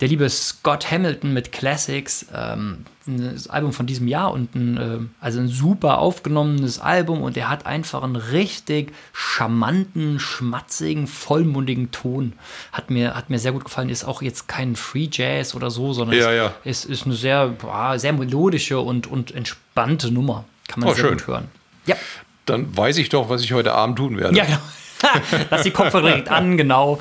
der 0.01 0.09
liebe 0.09 0.29
Scott 0.29 0.91
Hamilton 0.91 1.33
mit 1.33 1.53
Classics, 1.53 2.27
ähm, 2.35 2.85
ein 3.07 3.39
Album 3.49 3.73
von 3.73 3.87
diesem 3.87 4.09
Jahr 4.09 4.33
und 4.33 4.55
ein, 4.55 4.77
ähm, 4.81 5.11
also 5.21 5.39
ein 5.41 5.49
super 5.49 5.99
aufgenommenes 5.99 6.79
Album 6.81 7.23
und 7.23 7.37
er 7.37 7.49
hat 7.51 7.67
einfach 7.67 8.03
einen 8.03 8.17
richtig 8.17 8.93
charmanten, 9.13 10.19
schmatzigen, 10.19 11.07
vollmundigen 11.07 11.91
Ton. 11.91 12.33
Hat 12.73 12.91
mir, 12.91 13.15
hat 13.15 13.31
mir 13.31 13.39
sehr 13.39 13.53
gut 13.53 13.65
gefallen, 13.65 13.89
ist 13.89 14.05
auch 14.05 14.23
jetzt 14.23 14.49
kein 14.49 14.75
Free 14.77 15.09
Jazz 15.11 15.55
oder 15.55 15.71
so, 15.71 15.93
sondern 15.93 16.17
Ja, 16.19 16.31
es 16.31 16.37
ja. 16.37 16.55
Ist, 16.65 16.85
ist 16.87 17.05
eine 17.07 17.15
sehr, 17.15 17.49
boah, 17.49 17.99
sehr 17.99 18.13
melodische 18.13 18.81
und, 18.81 19.07
und 19.07 19.33
entspannte 19.35 20.11
Nummer. 20.11 20.45
Kann 20.69 20.81
man 20.81 20.89
Oh, 20.89 20.95
sehr 20.95 21.05
schön. 21.05 21.19
gut 21.19 21.27
hören. 21.27 21.49
Ja. 21.87 21.97
Dann 22.47 22.77
weiß 22.77 22.99
ich 22.99 23.09
doch, 23.09 23.29
was 23.29 23.43
ich 23.43 23.53
heute 23.53 23.73
Abend 23.73 23.97
tun 23.97 24.19
werde. 24.19 24.37
Ja, 24.37 24.45
genau. 24.45 24.59
Lass 25.51 25.63
die 25.63 25.71
Kopfhörer 25.71 26.09
direkt 26.09 26.31
an, 26.31 26.57
genau. 26.57 27.01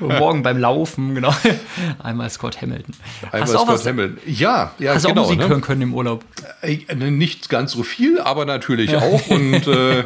Morgen 0.00 0.42
beim 0.42 0.58
Laufen, 0.58 1.14
genau. 1.14 1.34
Einmal 2.02 2.30
Scott 2.30 2.60
Hamilton. 2.60 2.94
Einmal 3.30 3.48
Scott 3.48 3.68
was, 3.68 3.86
Hamilton. 3.86 4.18
Ja, 4.26 4.72
ja, 4.78 4.94
hast 4.94 5.06
genau. 5.06 5.22
auch 5.22 5.26
Musik 5.26 5.40
ne? 5.40 5.48
hören 5.48 5.60
können 5.60 5.82
im 5.82 5.94
Urlaub? 5.94 6.24
Äh, 6.62 6.94
Nicht 6.94 7.48
ganz 7.48 7.72
so 7.72 7.82
viel, 7.82 8.20
aber 8.20 8.44
natürlich 8.44 8.96
auch. 8.96 9.26
Und 9.28 9.66
äh, 9.66 10.04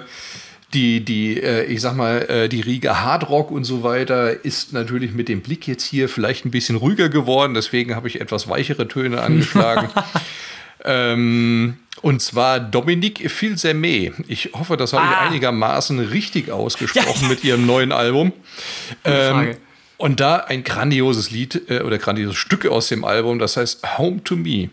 die, 0.75 1.05
die, 1.05 1.41
äh, 1.41 1.65
ich 1.65 1.81
sag 1.81 1.97
mal, 1.97 2.23
äh, 2.29 2.49
die 2.49 2.61
Riga 2.61 3.01
Hardrock 3.01 3.51
und 3.51 3.65
so 3.65 3.83
weiter 3.83 4.45
ist 4.45 4.73
natürlich 4.73 5.13
mit 5.13 5.29
dem 5.29 5.41
Blick 5.41 5.67
jetzt 5.67 5.85
hier 5.85 6.09
vielleicht 6.09 6.45
ein 6.45 6.51
bisschen 6.51 6.77
ruhiger 6.77 7.09
geworden. 7.09 7.55
Deswegen 7.55 7.95
habe 7.95 8.09
ich 8.09 8.21
etwas 8.21 8.49
weichere 8.49 8.89
Töne 8.89 9.23
angeschlagen. 9.23 9.89
ähm, 10.85 11.79
und 12.03 12.21
zwar 12.23 12.61
Dominique 12.61 13.29
Filsemé. 13.31 14.13
Ich 14.29 14.51
hoffe, 14.53 14.77
das 14.77 14.93
habe 14.93 15.05
ich 15.07 15.17
Ah. 15.17 15.27
einigermaßen 15.27 15.99
richtig 15.99 16.51
ausgesprochen 16.51 17.23
Ja. 17.23 17.29
mit 17.29 17.45
ihrem 17.45 17.67
neuen 17.67 17.93
Album. 17.93 18.33
Ähm, 19.05 19.57
und 19.99 20.21
da 20.21 20.37
ein 20.37 20.63
grandioses 20.63 21.31
Lied 21.31 21.63
äh, 21.71 21.81
oder 21.81 21.99
grandioses 21.99 22.37
Stück 22.37 22.67
aus 22.67 22.89
dem 22.89 23.05
Album, 23.05 23.39
das 23.39 23.57
heißt 23.57 23.99
Home 23.99 24.23
to 24.25 24.37
Me. 24.37 24.69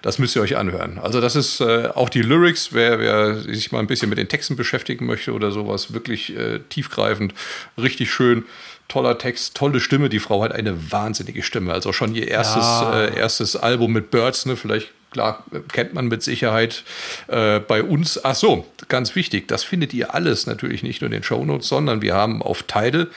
Das 0.00 0.18
müsst 0.18 0.34
ihr 0.34 0.42
euch 0.42 0.56
anhören. 0.56 0.98
Also 0.98 1.20
das 1.20 1.36
ist 1.36 1.60
äh, 1.60 1.88
auch 1.94 2.08
die 2.08 2.22
Lyrics, 2.22 2.70
wer, 2.72 2.98
wer 2.98 3.36
sich 3.36 3.70
mal 3.70 3.78
ein 3.78 3.86
bisschen 3.86 4.08
mit 4.08 4.18
den 4.18 4.28
Texten 4.28 4.56
beschäftigen 4.56 5.06
möchte 5.06 5.32
oder 5.32 5.52
sowas, 5.52 5.92
wirklich 5.92 6.36
äh, 6.36 6.58
tiefgreifend, 6.70 7.34
richtig 7.78 8.10
schön. 8.12 8.44
Toller 8.88 9.16
Text, 9.18 9.56
tolle 9.56 9.78
Stimme. 9.80 10.08
Die 10.08 10.18
Frau 10.18 10.42
hat 10.42 10.52
eine 10.52 10.90
wahnsinnige 10.90 11.42
Stimme. 11.42 11.72
Also 11.72 11.92
schon 11.92 12.14
ihr 12.16 12.26
erstes, 12.28 12.64
Ja. 12.64 13.04
äh, 13.04 13.16
erstes 13.16 13.54
Album 13.56 13.92
mit 13.92 14.10
Birds, 14.10 14.44
ne? 14.46 14.56
vielleicht 14.56 14.88
klar 15.12 15.44
kennt 15.72 15.94
man 15.94 16.06
mit 16.08 16.22
Sicherheit 16.22 16.84
äh, 17.28 17.60
bei 17.60 17.82
uns. 17.82 18.24
Ach 18.24 18.34
so, 18.34 18.66
ganz 18.88 19.14
wichtig, 19.14 19.48
das 19.48 19.62
findet 19.64 19.94
ihr 19.94 20.14
alles 20.14 20.46
natürlich 20.46 20.82
nicht 20.82 21.00
nur 21.00 21.06
in 21.06 21.12
den 21.12 21.22
Shownotes, 21.22 21.68
sondern 21.68 22.02
wir 22.02 22.14
haben 22.14 22.42
auf 22.42 22.62
Tidal 22.64 23.08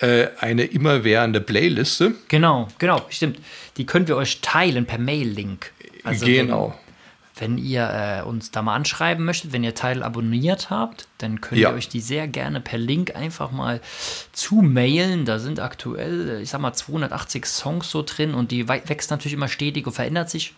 äh, 0.00 0.26
eine 0.38 0.64
immerwährende 0.64 1.40
Playliste. 1.40 2.14
Genau, 2.28 2.68
genau, 2.78 3.06
stimmt. 3.10 3.38
Die 3.76 3.86
können 3.86 4.08
wir 4.08 4.16
euch 4.16 4.40
teilen 4.40 4.86
per 4.86 4.98
Mail-Link. 4.98 5.72
Also 6.04 6.26
genau. 6.26 6.68
Wenn, 7.36 7.56
wenn 7.56 7.58
ihr 7.58 8.20
äh, 8.24 8.28
uns 8.28 8.50
da 8.50 8.60
mal 8.60 8.74
anschreiben 8.74 9.24
möchtet, 9.24 9.52
wenn 9.52 9.64
ihr 9.64 9.74
Teil 9.74 10.02
abonniert 10.02 10.68
habt, 10.68 11.06
dann 11.18 11.40
könnt 11.40 11.60
Ja. 11.60 11.70
ihr 11.70 11.76
euch 11.76 11.88
die 11.88 12.00
sehr 12.00 12.28
gerne 12.28 12.60
per 12.60 12.78
Link 12.78 13.16
einfach 13.16 13.50
mal 13.50 13.80
zumailen. 14.32 15.24
Da 15.24 15.38
sind 15.38 15.60
aktuell, 15.60 16.28
äh, 16.28 16.42
ich 16.42 16.50
sag 16.50 16.60
mal, 16.60 16.72
280 16.74 17.46
Songs 17.46 17.90
so 17.90 18.02
drin 18.02 18.34
und 18.34 18.50
die 18.50 18.68
wächst 18.68 19.10
natürlich 19.10 19.34
immer 19.34 19.48
stetig 19.48 19.86
und 19.86 19.92
verändert 19.92 20.30
sich. 20.30 20.54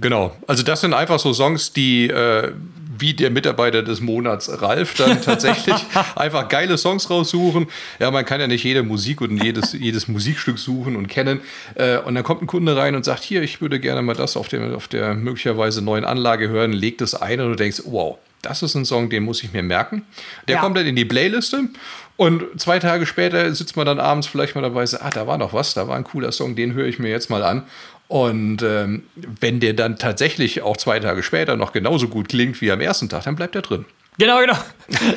Genau. 0.00 0.36
Also 0.46 0.62
das 0.62 0.80
sind 0.80 0.94
einfach 0.94 1.18
so 1.18 1.32
Songs, 1.32 1.72
die 1.72 2.08
äh, 2.08 2.52
wie 3.00 3.14
der 3.14 3.30
Mitarbeiter 3.30 3.82
des 3.82 4.00
Monats 4.00 4.60
Ralf 4.60 4.94
dann 4.94 5.22
tatsächlich 5.24 5.76
einfach 6.14 6.48
geile 6.48 6.76
Songs 6.78 7.08
raussuchen. 7.10 7.66
Ja, 7.98 8.10
man 8.10 8.24
kann 8.24 8.40
ja 8.40 8.46
nicht 8.46 8.64
jede 8.64 8.82
Musik 8.82 9.20
und 9.20 9.42
jedes, 9.42 9.72
jedes 9.78 10.08
Musikstück 10.08 10.58
suchen 10.58 10.96
und 10.96 11.08
kennen. 11.08 11.40
Äh, 11.74 11.98
und 11.98 12.14
dann 12.14 12.24
kommt 12.24 12.42
ein 12.42 12.46
Kunde 12.46 12.76
rein 12.76 12.94
und 12.94 13.04
sagt, 13.04 13.22
hier, 13.22 13.42
ich 13.42 13.60
würde 13.60 13.80
gerne 13.80 14.02
mal 14.02 14.14
das 14.14 14.36
auf, 14.36 14.48
dem, 14.48 14.74
auf 14.74 14.88
der 14.88 15.14
möglicherweise 15.14 15.82
neuen 15.82 16.04
Anlage 16.04 16.48
hören, 16.48 16.72
legt 16.72 17.00
es 17.00 17.14
ein 17.14 17.40
und 17.40 17.50
du 17.50 17.56
denkst, 17.56 17.82
wow, 17.86 18.18
das 18.42 18.62
ist 18.62 18.74
ein 18.74 18.84
Song, 18.84 19.10
den 19.10 19.24
muss 19.24 19.42
ich 19.42 19.52
mir 19.52 19.62
merken. 19.62 20.02
Der 20.48 20.56
ja. 20.56 20.60
kommt 20.60 20.76
dann 20.76 20.86
in 20.86 20.96
die 20.96 21.04
Playliste 21.04 21.68
und 22.16 22.60
zwei 22.60 22.78
Tage 22.78 23.06
später 23.06 23.54
sitzt 23.54 23.76
man 23.76 23.86
dann 23.86 23.98
abends 23.98 24.26
vielleicht 24.26 24.54
mal 24.54 24.62
dabei 24.62 24.82
und 24.82 24.86
sagt, 24.86 25.04
ah, 25.04 25.10
da 25.10 25.26
war 25.26 25.38
noch 25.38 25.52
was, 25.52 25.74
da 25.74 25.88
war 25.88 25.96
ein 25.96 26.04
cooler 26.04 26.32
Song, 26.32 26.56
den 26.56 26.74
höre 26.74 26.86
ich 26.86 26.98
mir 26.98 27.08
jetzt 27.08 27.30
mal 27.30 27.42
an. 27.42 27.64
Und 28.10 28.60
ähm, 28.62 29.04
wenn 29.14 29.60
der 29.60 29.72
dann 29.72 29.96
tatsächlich 29.96 30.62
auch 30.62 30.76
zwei 30.76 30.98
Tage 30.98 31.22
später 31.22 31.54
noch 31.54 31.70
genauso 31.70 32.08
gut 32.08 32.28
klingt 32.28 32.60
wie 32.60 32.72
am 32.72 32.80
ersten 32.80 33.08
Tag, 33.08 33.22
dann 33.22 33.36
bleibt 33.36 33.54
er 33.54 33.62
drin. 33.62 33.84
Genau, 34.18 34.40
genau. 34.40 34.56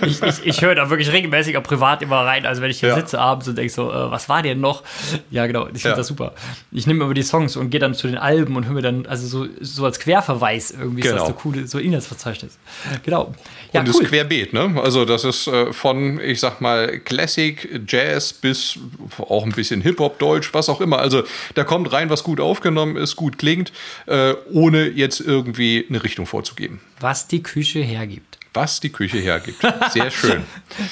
Ich, 0.05 0.21
ich, 0.21 0.45
ich 0.45 0.61
höre 0.61 0.75
da 0.75 0.89
wirklich 0.89 1.11
regelmäßig 1.11 1.57
auch 1.57 1.63
privat 1.63 2.01
immer 2.01 2.17
rein. 2.17 2.45
Also 2.45 2.61
wenn 2.61 2.69
ich 2.69 2.79
hier 2.79 2.89
ja. 2.89 2.95
sitze 2.95 3.19
abends 3.19 3.47
und 3.47 3.57
denke 3.57 3.73
so, 3.73 3.91
äh, 3.91 4.11
was 4.11 4.29
war 4.29 4.41
denn 4.43 4.59
noch? 4.59 4.83
Ja, 5.31 5.47
genau, 5.47 5.65
ich 5.65 5.81
finde 5.81 5.89
ja. 5.89 5.95
das 5.95 6.07
super. 6.07 6.33
Ich 6.71 6.85
nehme 6.85 7.03
immer 7.03 7.13
die 7.13 7.23
Songs 7.23 7.55
und 7.55 7.69
gehe 7.71 7.79
dann 7.79 7.95
zu 7.95 8.07
den 8.07 8.17
Alben 8.17 8.55
und 8.55 8.65
höre 8.65 8.73
mir 8.73 8.81
dann, 8.81 9.05
also 9.07 9.27
so, 9.27 9.47
so 9.61 9.85
als 9.85 9.99
Querverweis 9.99 10.71
irgendwie 10.71 11.01
genau. 11.01 11.15
ist 11.15 11.21
das 11.21 11.27
so 11.29 11.35
cool, 11.43 11.67
so 11.67 11.79
Inhaltsverzeichnis. 11.79 12.57
Genau. 13.03 13.33
Ja, 13.73 13.81
und 13.81 13.89
cool. 13.89 14.03
ist 14.03 14.09
querbeet, 14.09 14.53
ne? 14.53 14.79
Also 14.81 15.05
das 15.05 15.23
ist 15.23 15.47
äh, 15.47 15.73
von, 15.73 16.19
ich 16.19 16.39
sag 16.39 16.61
mal, 16.61 16.99
Classic, 16.99 17.81
Jazz 17.87 18.31
bis 18.31 18.77
auch 19.17 19.43
ein 19.43 19.51
bisschen 19.51 19.81
Hip-Hop, 19.81 20.19
Deutsch, 20.19 20.53
was 20.53 20.69
auch 20.69 20.81
immer. 20.81 20.99
Also 20.99 21.23
da 21.55 21.63
kommt 21.63 21.91
rein, 21.91 22.11
was 22.11 22.23
gut 22.23 22.39
aufgenommen 22.39 22.95
ist, 22.95 23.15
gut 23.15 23.39
klingt, 23.39 23.71
äh, 24.05 24.33
ohne 24.51 24.87
jetzt 24.87 25.19
irgendwie 25.19 25.85
eine 25.89 26.03
Richtung 26.03 26.27
vorzugeben. 26.27 26.79
Was 26.99 27.27
die 27.27 27.41
Küche 27.41 27.79
hergibt 27.79 28.37
was 28.53 28.79
die 28.79 28.89
Küche 28.89 29.17
hergibt. 29.17 29.65
Sehr 29.91 30.11
schön. 30.11 30.43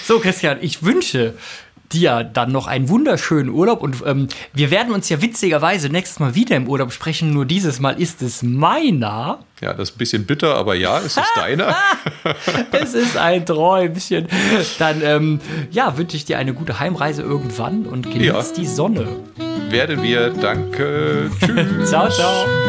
so, 0.04 0.20
Christian, 0.20 0.58
ich 0.62 0.84
wünsche 0.84 1.36
dir 1.94 2.24
dann 2.24 2.52
noch 2.52 2.68
einen 2.68 2.90
wunderschönen 2.90 3.50
Urlaub 3.50 3.82
und 3.82 3.98
ähm, 4.06 4.28
wir 4.54 4.72
werden 4.72 4.94
uns 4.94 5.10
ja 5.10 5.22
witzigerweise 5.22 5.90
nächstes 5.90 6.20
Mal 6.20 6.36
wieder 6.36 6.56
im 6.56 6.68
Urlaub 6.68 6.92
sprechen, 6.94 7.32
nur 7.32 7.46
dieses 7.46 7.80
Mal 7.80 8.00
ist 8.02 8.22
es 8.22 8.44
meiner. 8.44 9.40
Ja, 9.62 9.74
das 9.74 9.90
ist 9.90 9.96
ein 9.96 9.98
bisschen 10.00 10.26
bitter, 10.26 10.56
aber 10.56 10.76
ja, 10.76 11.00
es 11.00 11.18
ist 11.18 11.32
deiner. 11.36 11.76
es 12.72 12.94
ist 12.94 13.18
ein 13.18 13.46
Träumchen. 13.46 14.28
Dann 14.80 15.02
ähm, 15.04 15.42
ja, 15.70 15.98
wünsche 15.98 16.18
ich 16.18 16.26
dir 16.26 16.38
eine 16.38 16.54
gute 16.54 16.80
Heimreise 16.80 17.22
irgendwann 17.22 17.86
und 17.86 18.10
genieß 18.12 18.26
ja. 18.26 18.44
die 18.56 18.66
Sonne. 18.66 19.08
Werden 19.70 20.02
wir. 20.02 20.30
Danke. 20.30 21.30
Tschüss. 21.40 21.90
ciao, 21.90 22.10
ciao. 22.10 22.61